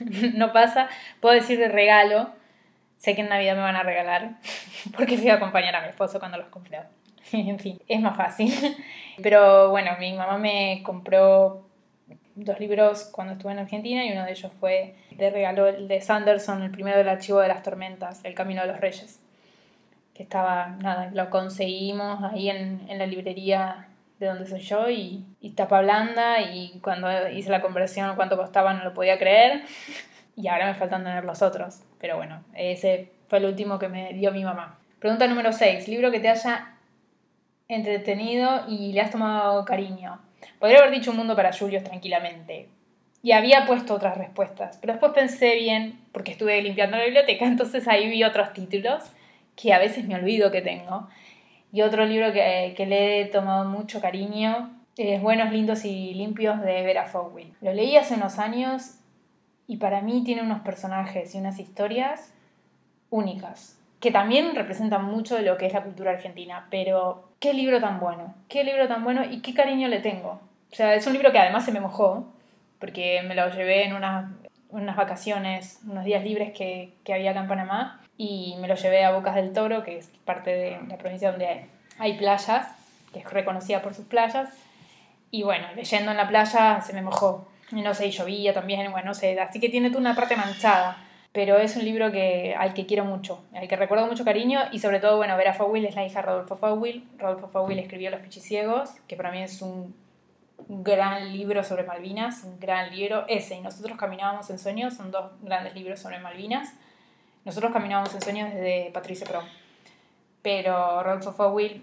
no 0.34 0.52
pasa. 0.52 0.88
Puedo 1.20 1.36
decir 1.36 1.58
de 1.58 1.68
regalo, 1.68 2.30
sé 3.04 3.14
que 3.14 3.20
en 3.20 3.28
Navidad 3.28 3.54
me 3.54 3.60
van 3.60 3.76
a 3.76 3.82
regalar, 3.82 4.36
porque 4.96 5.18
fui 5.18 5.28
a 5.28 5.34
acompañar 5.34 5.76
a 5.76 5.82
mi 5.82 5.88
esposo 5.88 6.18
cuando 6.18 6.38
los 6.38 6.48
compré. 6.48 6.80
en 7.32 7.58
fin, 7.58 7.78
es 7.86 8.00
más 8.00 8.16
fácil. 8.16 8.50
Pero 9.22 9.68
bueno, 9.70 9.90
mi 10.00 10.14
mamá 10.14 10.38
me 10.38 10.80
compró 10.82 11.66
dos 12.34 12.58
libros 12.58 13.10
cuando 13.12 13.34
estuve 13.34 13.52
en 13.52 13.58
Argentina 13.58 14.04
y 14.04 14.12
uno 14.12 14.24
de 14.24 14.32
ellos 14.32 14.50
fue 14.58 14.96
de 15.10 15.30
regalo 15.30 15.68
el 15.68 15.86
de 15.86 16.00
Sanderson, 16.00 16.62
el 16.62 16.70
primero 16.70 16.96
del 16.96 17.08
archivo 17.08 17.40
de 17.40 17.48
las 17.48 17.62
tormentas, 17.62 18.24
El 18.24 18.34
Camino 18.34 18.62
de 18.62 18.68
los 18.68 18.80
Reyes. 18.80 19.20
Que 20.14 20.22
estaba, 20.22 20.76
nada, 20.80 21.10
lo 21.12 21.28
conseguimos 21.28 22.22
ahí 22.24 22.48
en, 22.48 22.86
en 22.88 22.98
la 22.98 23.06
librería 23.06 23.88
de 24.18 24.26
donde 24.28 24.46
soy 24.46 24.60
yo 24.60 24.88
y, 24.88 25.24
y, 25.40 25.50
tapa 25.50 25.82
blanda 25.82 26.40
y 26.40 26.78
cuando 26.80 27.28
hice 27.28 27.50
la 27.50 27.60
conversión 27.60 28.14
cuánto 28.16 28.36
costaba 28.36 28.72
no 28.72 28.84
lo 28.84 28.94
podía 28.94 29.18
creer 29.18 29.64
y 30.36 30.48
ahora 30.48 30.66
me 30.66 30.74
faltan 30.74 31.04
tener 31.04 31.24
los 31.24 31.42
otros. 31.42 31.82
Pero 32.00 32.16
bueno, 32.16 32.42
ese 32.54 33.10
fue 33.28 33.38
el 33.38 33.46
último 33.46 33.78
que 33.78 33.88
me 33.88 34.12
dio 34.12 34.32
mi 34.32 34.44
mamá. 34.44 34.78
Pregunta 34.98 35.26
número 35.26 35.52
6. 35.52 35.88
Libro 35.88 36.10
que 36.10 36.20
te 36.20 36.28
haya 36.28 36.74
entretenido 37.68 38.64
y 38.68 38.92
le 38.92 39.00
has 39.00 39.10
tomado 39.10 39.64
cariño. 39.64 40.20
Podría 40.58 40.78
haber 40.78 40.90
dicho 40.90 41.10
Un 41.10 41.18
mundo 41.18 41.36
para 41.36 41.52
Julios 41.52 41.84
tranquilamente. 41.84 42.68
Y 43.22 43.32
había 43.32 43.64
puesto 43.66 43.94
otras 43.94 44.18
respuestas. 44.18 44.78
Pero 44.80 44.92
después 44.92 45.12
pensé 45.12 45.56
bien, 45.56 45.98
porque 46.12 46.32
estuve 46.32 46.60
limpiando 46.60 46.96
la 46.96 47.04
biblioteca, 47.04 47.44
entonces 47.46 47.88
ahí 47.88 48.08
vi 48.08 48.24
otros 48.24 48.52
títulos 48.52 49.02
que 49.56 49.72
a 49.72 49.78
veces 49.78 50.06
me 50.06 50.16
olvido 50.16 50.50
que 50.50 50.62
tengo. 50.62 51.08
Y 51.72 51.82
otro 51.82 52.04
libro 52.04 52.32
que, 52.32 52.74
que 52.76 52.86
le 52.86 53.20
he 53.20 53.24
tomado 53.26 53.64
mucho 53.64 54.00
cariño 54.00 54.70
es 54.96 55.20
Buenos, 55.20 55.52
Lindos 55.52 55.84
y 55.84 56.14
Limpios 56.14 56.60
de 56.60 56.82
Vera 56.82 57.06
Fowell. 57.06 57.52
Lo 57.60 57.72
leí 57.72 57.96
hace 57.96 58.14
unos 58.14 58.38
años 58.38 59.00
y 59.66 59.78
para 59.78 60.00
mí 60.00 60.22
tiene 60.24 60.42
unos 60.42 60.60
personajes 60.60 61.34
y 61.34 61.38
unas 61.38 61.58
historias 61.58 62.32
únicas, 63.10 63.78
que 64.00 64.10
también 64.10 64.54
representan 64.54 65.04
mucho 65.04 65.36
de 65.36 65.42
lo 65.42 65.56
que 65.56 65.66
es 65.66 65.72
la 65.72 65.82
cultura 65.82 66.10
argentina. 66.10 66.66
Pero 66.70 67.30
qué 67.40 67.54
libro 67.54 67.80
tan 67.80 68.00
bueno, 68.00 68.34
qué 68.48 68.64
libro 68.64 68.86
tan 68.88 69.04
bueno 69.04 69.24
y 69.24 69.40
qué 69.40 69.54
cariño 69.54 69.88
le 69.88 70.00
tengo. 70.00 70.40
O 70.72 70.74
sea, 70.74 70.94
es 70.94 71.06
un 71.06 71.12
libro 71.12 71.32
que 71.32 71.38
además 71.38 71.64
se 71.64 71.72
me 71.72 71.80
mojó, 71.80 72.26
porque 72.78 73.22
me 73.22 73.34
lo 73.34 73.48
llevé 73.48 73.84
en 73.86 73.94
unas, 73.94 74.30
unas 74.70 74.96
vacaciones, 74.96 75.80
unos 75.86 76.04
días 76.04 76.22
libres 76.22 76.52
que, 76.52 76.92
que 77.04 77.14
había 77.14 77.30
acá 77.30 77.40
en 77.40 77.48
Panamá 77.48 78.00
y 78.18 78.56
me 78.60 78.68
lo 78.68 78.74
llevé 78.74 79.04
a 79.04 79.12
Bocas 79.12 79.34
del 79.34 79.52
Toro, 79.52 79.82
que 79.82 79.98
es 79.98 80.10
parte 80.24 80.50
de 80.50 80.78
la 80.88 80.98
provincia 80.98 81.30
donde 81.30 81.66
hay 81.98 82.18
playas, 82.18 82.66
que 83.12 83.20
es 83.20 83.30
reconocida 83.30 83.80
por 83.80 83.94
sus 83.94 84.04
playas. 84.04 84.50
Y 85.30 85.42
bueno, 85.42 85.66
leyendo 85.74 86.10
en 86.10 86.16
la 86.16 86.28
playa 86.28 86.80
se 86.80 86.92
me 86.92 87.02
mojó. 87.02 87.46
No 87.82 87.94
sé, 87.94 88.06
y 88.06 88.10
llovía 88.10 88.54
también, 88.54 88.90
bueno, 88.92 89.08
no 89.08 89.14
sé, 89.14 89.38
así 89.40 89.60
que 89.60 89.68
tiene 89.68 89.88
toda 89.88 90.00
una 90.00 90.14
parte 90.14 90.36
manchada. 90.36 90.96
Pero 91.32 91.58
es 91.58 91.76
un 91.76 91.84
libro 91.84 92.12
que, 92.12 92.54
al 92.56 92.74
que 92.74 92.86
quiero 92.86 93.04
mucho, 93.04 93.42
al 93.52 93.66
que 93.66 93.74
recuerdo 93.74 94.06
mucho 94.06 94.24
cariño 94.24 94.60
y 94.70 94.78
sobre 94.78 95.00
todo, 95.00 95.16
bueno, 95.16 95.36
Vera 95.36 95.52
Fowell 95.52 95.84
es 95.84 95.96
la 95.96 96.06
hija 96.06 96.20
de 96.20 96.26
Rodolfo 96.26 96.56
Fowell. 96.56 97.04
Rodolfo 97.18 97.48
Fowell 97.48 97.80
escribió 97.80 98.10
Los 98.10 98.20
Pichiciegos, 98.20 98.90
que 99.08 99.16
para 99.16 99.32
mí 99.32 99.42
es 99.42 99.60
un 99.60 99.96
gran 100.68 101.32
libro 101.32 101.64
sobre 101.64 101.82
Malvinas, 101.82 102.44
un 102.44 102.60
gran 102.60 102.94
libro. 102.94 103.24
Ese 103.28 103.56
y 103.56 103.60
Nosotros 103.60 103.98
Caminábamos 103.98 104.48
en 104.50 104.58
Sueños 104.60 104.94
son 104.94 105.10
dos 105.10 105.32
grandes 105.42 105.74
libros 105.74 105.98
sobre 105.98 106.20
Malvinas. 106.20 106.72
Nosotros 107.44 107.72
caminábamos 107.72 108.14
en 108.14 108.22
sueños 108.22 108.54
desde 108.54 108.90
Patricia 108.92 109.26
Pro. 109.26 109.42
Pero 110.40 111.02
Rodolfo 111.02 111.32
Fowell, 111.32 111.82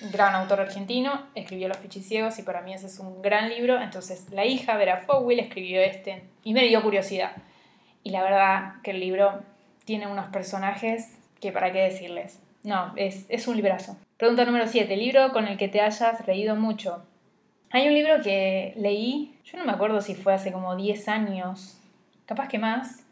gran 0.00 0.34
autor 0.34 0.60
argentino, 0.60 1.26
escribió 1.34 1.68
Los 1.68 1.78
Pichiciegos 1.78 2.38
y 2.38 2.42
para 2.42 2.62
mí 2.62 2.74
ese 2.74 2.86
es 2.86 2.98
un 2.98 3.22
gran 3.22 3.48
libro. 3.48 3.80
Entonces 3.80 4.30
la 4.30 4.44
hija, 4.44 4.76
Vera 4.76 4.98
Fowell, 5.06 5.40
escribió 5.40 5.80
este 5.80 6.24
y 6.42 6.54
me 6.54 6.66
dio 6.66 6.82
curiosidad. 6.82 7.32
Y 8.02 8.10
la 8.10 8.22
verdad 8.22 8.74
que 8.82 8.90
el 8.90 9.00
libro 9.00 9.42
tiene 9.84 10.06
unos 10.06 10.26
personajes 10.26 11.18
que 11.40 11.52
para 11.52 11.72
qué 11.72 11.80
decirles. 11.80 12.40
No, 12.62 12.92
es, 12.96 13.26
es 13.28 13.46
un 13.48 13.56
librazo. 13.56 13.96
Pregunta 14.16 14.44
número 14.44 14.66
7. 14.66 14.96
Libro 14.96 15.32
con 15.32 15.46
el 15.46 15.56
que 15.56 15.68
te 15.68 15.80
hayas 15.80 16.24
reído 16.26 16.56
mucho. 16.56 17.04
Hay 17.70 17.88
un 17.88 17.94
libro 17.94 18.22
que 18.22 18.72
leí, 18.76 19.34
yo 19.44 19.58
no 19.58 19.64
me 19.64 19.72
acuerdo 19.72 20.00
si 20.00 20.14
fue 20.14 20.32
hace 20.32 20.52
como 20.52 20.76
10 20.76 21.08
años, 21.08 21.76
capaz 22.24 22.46
que 22.46 22.58
más, 22.58 23.04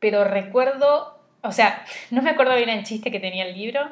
pero 0.00 0.24
recuerdo, 0.24 1.20
o 1.42 1.52
sea, 1.52 1.84
no 2.10 2.22
me 2.22 2.30
acuerdo 2.30 2.56
bien 2.56 2.70
el 2.70 2.84
chiste 2.84 3.10
que 3.10 3.20
tenía 3.20 3.44
el 3.44 3.54
libro, 3.54 3.90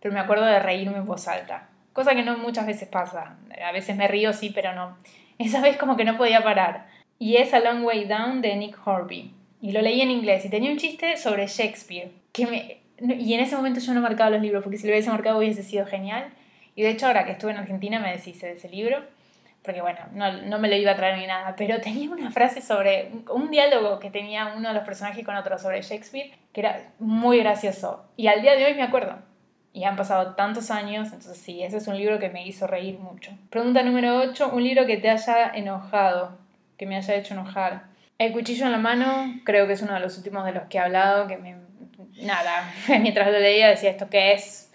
pero 0.00 0.14
me 0.14 0.20
acuerdo 0.20 0.44
de 0.46 0.58
reírme 0.58 0.98
en 0.98 1.06
voz 1.06 1.28
alta, 1.28 1.68
cosa 1.92 2.14
que 2.14 2.22
no 2.22 2.38
muchas 2.38 2.66
veces 2.66 2.88
pasa. 2.88 3.36
A 3.64 3.72
veces 3.72 3.96
me 3.96 4.08
río, 4.08 4.32
sí, 4.32 4.50
pero 4.54 4.74
no. 4.74 4.96
Esa 5.38 5.60
vez 5.60 5.76
como 5.76 5.96
que 5.96 6.04
no 6.04 6.16
podía 6.16 6.42
parar. 6.42 6.86
Y 7.18 7.36
es 7.36 7.52
A 7.54 7.60
Long 7.60 7.84
Way 7.84 8.06
Down 8.06 8.42
de 8.42 8.56
Nick 8.56 8.76
Horby. 8.86 9.34
Y 9.62 9.72
lo 9.72 9.82
leí 9.82 10.00
en 10.00 10.10
inglés 10.10 10.44
y 10.44 10.48
tenía 10.48 10.70
un 10.70 10.78
chiste 10.78 11.16
sobre 11.16 11.46
Shakespeare. 11.46 12.12
Que 12.32 12.46
me, 12.46 12.80
y 13.14 13.34
en 13.34 13.40
ese 13.40 13.56
momento 13.56 13.80
yo 13.80 13.92
no 13.92 14.00
marcaba 14.00 14.30
los 14.30 14.40
libros, 14.40 14.62
porque 14.62 14.78
si 14.78 14.86
lo 14.86 14.92
hubiese 14.92 15.10
marcado 15.10 15.38
hubiese 15.38 15.62
sido 15.62 15.86
genial. 15.86 16.30
Y 16.74 16.82
de 16.82 16.90
hecho 16.90 17.06
ahora 17.06 17.24
que 17.24 17.32
estuve 17.32 17.50
en 17.50 17.58
Argentina 17.58 17.98
me 17.98 18.12
deshice 18.12 18.46
de 18.46 18.52
ese 18.52 18.68
libro 18.68 19.02
porque 19.62 19.82
bueno, 19.82 19.98
no, 20.14 20.32
no, 20.32 20.58
me 20.58 20.68
lo 20.68 20.76
iba 20.76 20.92
a 20.92 20.96
traer 20.96 21.18
ni 21.18 21.26
nada, 21.26 21.54
pero 21.56 21.80
tenía 21.82 22.10
una 22.10 22.30
frase 22.30 22.62
sobre 22.62 23.10
un, 23.28 23.50
diálogo 23.50 23.98
que 23.98 24.10
tenía 24.10 24.54
uno 24.56 24.68
de 24.68 24.74
los 24.74 24.84
personajes 24.84 25.24
con 25.24 25.36
otro 25.36 25.58
sobre 25.58 25.82
Shakespeare, 25.82 26.32
que 26.52 26.60
era 26.60 26.92
muy 26.98 27.38
gracioso. 27.38 28.04
Y 28.16 28.28
al 28.28 28.42
día 28.42 28.56
de 28.56 28.66
hoy 28.66 28.74
me 28.74 28.82
acuerdo. 28.82 29.18
Y 29.72 29.84
han 29.84 29.96
pasado 29.96 30.34
tantos 30.34 30.70
años, 30.70 31.12
entonces 31.12 31.38
sí, 31.38 31.62
ese 31.62 31.76
es 31.76 31.86
un 31.86 31.96
libro 31.96 32.18
que 32.18 32.28
me 32.28 32.46
hizo 32.46 32.66
reír 32.66 32.98
mucho. 32.98 33.30
Pregunta 33.50 33.82
número 33.82 34.18
8, 34.18 34.50
un 34.52 34.64
libro 34.64 34.86
que 34.86 34.96
te 34.96 35.10
haya 35.10 35.50
enojado, 35.54 36.36
que 36.76 36.86
me 36.86 36.96
haya 36.96 37.14
hecho 37.14 37.34
enojar. 37.34 37.84
El 38.18 38.32
cuchillo 38.32 38.66
en 38.66 38.72
la 38.72 38.78
mano, 38.78 39.40
creo 39.44 39.66
que 39.66 39.74
es 39.74 39.82
uno 39.82 39.94
de 39.94 40.00
los 40.00 40.16
últimos 40.18 40.44
de 40.44 40.52
los 40.52 40.64
que 40.64 40.78
he 40.78 40.80
hablado, 40.80 41.26
que 41.28 41.36
me... 41.36 41.56
Nada, 42.22 42.72
mientras 43.00 43.28
lo 43.30 43.38
leía 43.38 43.68
decía, 43.68 43.90
¿esto 43.90 44.08
qué 44.10 44.32
es? 44.32 44.72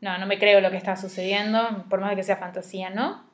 No, 0.00 0.18
no 0.18 0.26
me 0.26 0.38
creo 0.38 0.60
lo 0.60 0.70
que 0.70 0.76
está 0.76 0.96
sucediendo, 0.96 1.84
por 1.88 2.00
más 2.00 2.10
de 2.10 2.16
que 2.16 2.22
sea 2.22 2.36
fantasía, 2.36 2.90
¿no? 2.90 3.24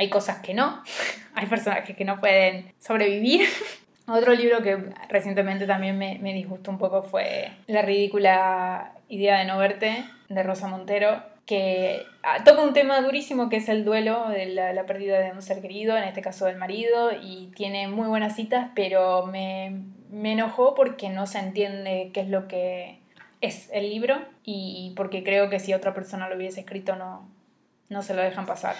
hay 0.00 0.08
cosas 0.08 0.38
que 0.38 0.54
no, 0.54 0.82
hay 1.34 1.46
personajes 1.46 1.94
que 1.94 2.04
no 2.04 2.20
pueden 2.20 2.72
sobrevivir. 2.78 3.46
Otro 4.08 4.34
libro 4.34 4.60
que 4.62 4.76
recientemente 5.08 5.66
también 5.66 5.96
me, 5.96 6.18
me 6.18 6.32
disgustó 6.32 6.70
un 6.72 6.78
poco 6.78 7.02
fue 7.02 7.52
La 7.68 7.82
ridícula 7.82 8.92
idea 9.10 9.38
de 9.38 9.44
no 9.44 9.58
verte, 9.58 10.04
de 10.30 10.42
Rosa 10.42 10.68
Montero, 10.68 11.22
que 11.44 12.06
ah, 12.22 12.42
toca 12.44 12.62
un 12.62 12.72
tema 12.72 13.00
durísimo 13.02 13.50
que 13.50 13.56
es 13.56 13.68
el 13.68 13.84
duelo 13.84 14.28
de 14.30 14.46
la, 14.46 14.86
pérdida 14.86 15.18
de 15.18 15.32
un 15.32 15.42
ser 15.42 15.60
querido, 15.60 15.96
en 15.96 16.04
este 16.04 16.22
caso 16.22 16.46
del 16.46 16.56
marido, 16.56 17.10
y 17.20 17.50
tiene 17.54 17.88
muy 17.88 18.06
buenas 18.06 18.36
citas, 18.36 18.70
pero 18.74 19.26
me, 19.26 19.82
me 20.10 20.32
enojó 20.32 20.74
porque 20.74 21.10
no 21.10 21.26
se 21.26 21.40
entiende 21.40 22.10
qué 22.14 22.20
es 22.20 22.28
lo 22.28 22.48
que 22.48 23.00
es 23.40 23.68
el 23.72 23.90
libro 23.90 24.20
y 24.44 24.92
porque 24.96 25.22
creo 25.22 25.50
que 25.50 25.60
si 25.60 25.74
otra 25.74 25.92
persona 25.94 26.28
lo 26.28 26.36
hubiese 26.36 26.60
escrito 26.60 26.94
no, 26.96 27.28
no 27.88 28.02
se 28.02 28.14
lo 28.14 28.22
dejan 28.22 28.46
pasar. 28.46 28.76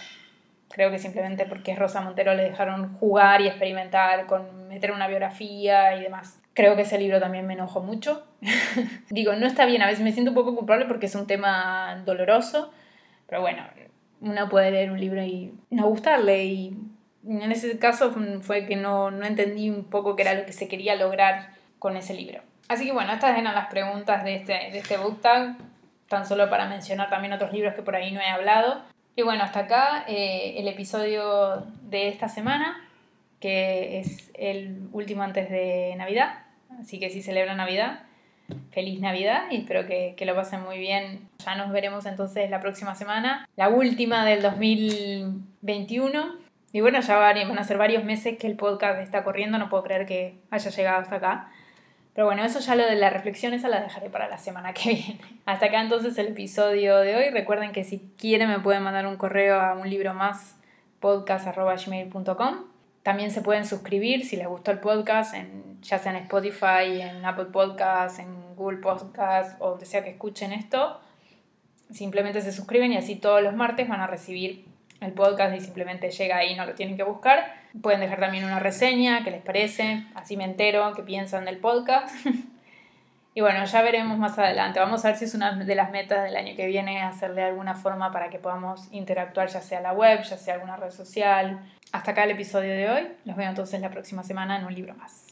Creo 0.71 0.91
que 0.91 1.01
simplemente 1.01 1.47
porque 1.47 1.75
Rosa 1.75 2.01
Montero 2.01 2.35
le 2.35 2.45
dejaron 2.45 2.95
jugar 2.95 3.41
y 3.41 3.49
experimentar 3.49 4.27
con 4.27 4.69
meter 4.69 4.93
una 4.93 5.09
biografía 5.09 5.97
y 5.97 6.03
demás. 6.03 6.39
Creo 6.55 6.77
que 6.77 6.83
ese 6.83 6.99
libro 6.99 7.19
también 7.19 7.47
me 7.47 7.55
enojó 7.55 7.81
mucho. 7.81 8.25
Digo, 9.11 9.35
no 9.35 9.47
está 9.47 9.67
bien, 9.67 9.83
a 9.83 9.87
veces 9.87 10.03
me 10.03 10.13
siento 10.13 10.31
un 10.31 10.35
poco 10.35 10.55
culpable 10.57 10.87
porque 10.87 11.07
es 11.07 11.15
un 11.15 11.27
tema 11.27 12.03
doloroso, 12.05 12.73
pero 13.29 13.41
bueno, 13.41 13.63
uno 14.21 14.49
puede 14.49 14.71
leer 14.71 14.91
un 14.91 15.01
libro 15.01 15.23
y 15.23 15.55
no 15.71 15.89
gustarle 15.89 16.45
y 16.45 16.77
en 17.27 17.53
ese 17.53 17.79
caso 17.79 18.15
fue 18.41 18.67
que 18.67 18.77
no, 18.77 19.11
no 19.11 19.27
entendí 19.27 19.71
un 19.71 19.85
poco 19.85 20.17
qué 20.17 20.23
era 20.23 20.35
lo 20.35 20.47
que 20.47 20.53
se 20.53 20.69
quería 20.69 20.97
lograr 20.97 21.51
con 21.79 21.97
ese 21.97 22.15
libro. 22.15 22.41
Así 22.69 22.87
que 22.87 22.93
bueno, 22.93 23.13
estas 23.13 23.37
eran 23.37 23.55
las 23.55 23.69
preguntas 23.69 24.25
de 24.25 24.37
este, 24.37 24.53
de 24.53 24.79
este 24.79 24.97
book 24.97 25.21
tag, 25.21 25.57
tan 26.09 26.27
solo 26.27 26.49
para 26.49 26.69
mencionar 26.69 27.11
también 27.11 27.33
otros 27.33 27.53
libros 27.53 27.75
que 27.75 27.83
por 27.83 27.97
ahí 27.97 28.13
no 28.13 28.21
he 28.21 28.29
hablado. 28.29 28.83
Y 29.17 29.23
bueno, 29.23 29.43
hasta 29.45 29.61
acá 29.61 30.05
eh, 30.09 30.55
el 30.57 30.69
episodio 30.69 31.67
de 31.83 32.09
esta 32.09 32.29
semana, 32.29 32.89
que 33.41 33.99
es 34.01 34.31
el 34.35 34.89
último 34.93 35.23
antes 35.23 35.51
de 35.51 35.95
Navidad. 35.97 36.45
Así 36.81 36.99
que 36.99 37.11
si 37.11 37.23
celebra 37.23 37.55
Navidad, 37.55 38.05
feliz 38.71 39.01
Navidad 39.01 39.45
y 39.51 39.57
espero 39.59 39.87
que, 39.87 40.15
que, 40.17 40.27
lo 40.27 40.35
pasen 40.35 40.63
muy 40.63 40.79
bien. 40.79 41.29
Ya 41.45 41.55
nos 41.55 41.71
veremos 41.73 42.07
entonces 42.07 42.51
la 42.51 42.61
próxima 42.61 42.95
semana, 42.95 43.49
la 43.57 43.69
última 43.69 44.25
del 44.25 44.43
2021. 44.43 46.39
Y 46.73 46.81
bueno, 46.81 47.01
ya 47.01 47.19
van 47.19 47.59
a 47.59 47.65
ser 47.65 47.79
varios 47.79 48.05
meses 48.05 48.39
que 48.39 48.47
el 48.47 48.57
podcast 48.57 49.01
está 49.01 49.25
corriendo, 49.25 49.59
no 49.59 49.69
puedo 49.69 49.83
creer 49.83 50.07
que 50.07 50.39
haya 50.51 50.71
llegado 50.71 51.01
hasta 51.01 51.17
acá. 51.17 51.51
Pero 52.15 52.27
bueno, 52.27 52.45
eso 52.45 52.59
ya 52.59 52.75
lo 52.75 52.85
de 52.85 52.97
la 52.97 53.11
reflexión, 53.11 53.55
esa 53.55 53.69
la 53.69 53.81
dejaré 53.81 54.11
para 54.11 54.29
la 54.29 54.39
semana 54.39 54.73
que 54.73 54.91
viene. 54.91 55.21
Hasta 55.47 55.67
acá 55.67 55.81
entonces 55.81 56.19
el 56.19 56.29
episodio 56.29 56.99
de 56.99 57.17
hoy. 57.17 57.31
Recuerden 57.31 57.73
que 57.73 57.85
si 57.85 58.13
quieren 58.19 58.49
me 58.49 58.59
pueden 58.59 58.83
mandar 58.83 59.07
un 59.07 59.17
correo 59.17 59.61
a 59.61 59.75
un 59.75 59.89
libro 59.89 60.13
más 60.13 60.57
podcast.gmail.com. 61.01 62.65
También 63.03 63.31
se 63.31 63.41
pueden 63.41 63.65
suscribir 63.65 64.27
si 64.27 64.37
les 64.37 64.47
gustó 64.47 64.71
el 64.71 64.81
podcast, 64.81 65.35
en, 65.35 65.81
ya 65.81 65.99
sea 65.99 66.13
en 66.13 66.19
Spotify, 66.25 67.01
en 67.01 67.25
Apple 67.25 67.47
Podcasts, 67.47 68.19
en 68.19 68.29
Google 68.61 68.79
Podcasts 68.79 69.57
o 69.59 69.71
donde 69.71 69.87
sea 69.87 70.05
que 70.05 70.11
escuchen 70.11 70.53
esto. 70.53 71.01
Simplemente 71.91 72.43
se 72.43 72.53
suscriben 72.53 72.93
y 72.93 72.97
así 72.97 73.17
todos 73.17 73.43
los 73.43 73.55
martes 73.55 73.89
van 73.89 74.01
a 74.01 74.07
recibir 74.07 74.67
el 75.01 75.13
podcast 75.13 75.57
y 75.57 75.61
simplemente 75.61 76.11
llega 76.11 76.37
ahí, 76.37 76.55
no 76.55 76.67
lo 76.67 76.75
tienen 76.75 76.97
que 76.97 77.03
buscar. 77.03 77.55
Pueden 77.81 78.01
dejar 78.01 78.21
también 78.21 78.45
una 78.45 78.59
reseña, 78.59 79.25
qué 79.25 79.31
les 79.31 79.43
parece, 79.43 80.05
así 80.15 80.37
me 80.37 80.45
entero 80.45 80.93
qué 80.95 81.03
piensan 81.03 81.47
del 81.47 81.57
podcast. 81.57 82.15
y 83.35 83.41
bueno, 83.41 83.65
ya 83.65 83.83
veremos 83.83 84.19
más 84.19 84.39
adelante. 84.39 84.79
Vamos 84.79 85.05
a 85.05 85.09
ver 85.09 85.17
si 85.17 85.25
es 85.25 85.35
una 85.35 85.53
de 85.53 85.75
las 85.75 85.91
metas 85.91 86.23
del 86.23 86.37
año 86.37 86.55
que 86.55 86.67
viene 86.67 87.03
hacerle 87.03 87.43
alguna 87.43 87.75
forma 87.75 88.13
para 88.13 88.29
que 88.29 88.39
podamos 88.39 88.89
interactuar, 88.93 89.49
ya 89.49 89.63
sea 89.63 89.81
la 89.81 89.93
web, 89.93 90.23
ya 90.23 90.37
sea 90.37 90.55
alguna 90.55 90.77
red 90.77 90.91
social. 90.91 91.61
Hasta 91.93 92.11
acá 92.11 92.25
el 92.25 92.33
episodio 92.33 92.71
de 92.71 92.91
hoy. 92.91 93.09
Los 93.25 93.37
veo 93.37 93.49
entonces 93.49 93.81
la 93.81 93.91
próxima 93.91 94.23
semana 94.23 94.59
en 94.59 94.67
un 94.67 94.75
libro 94.75 94.95
más. 94.95 95.30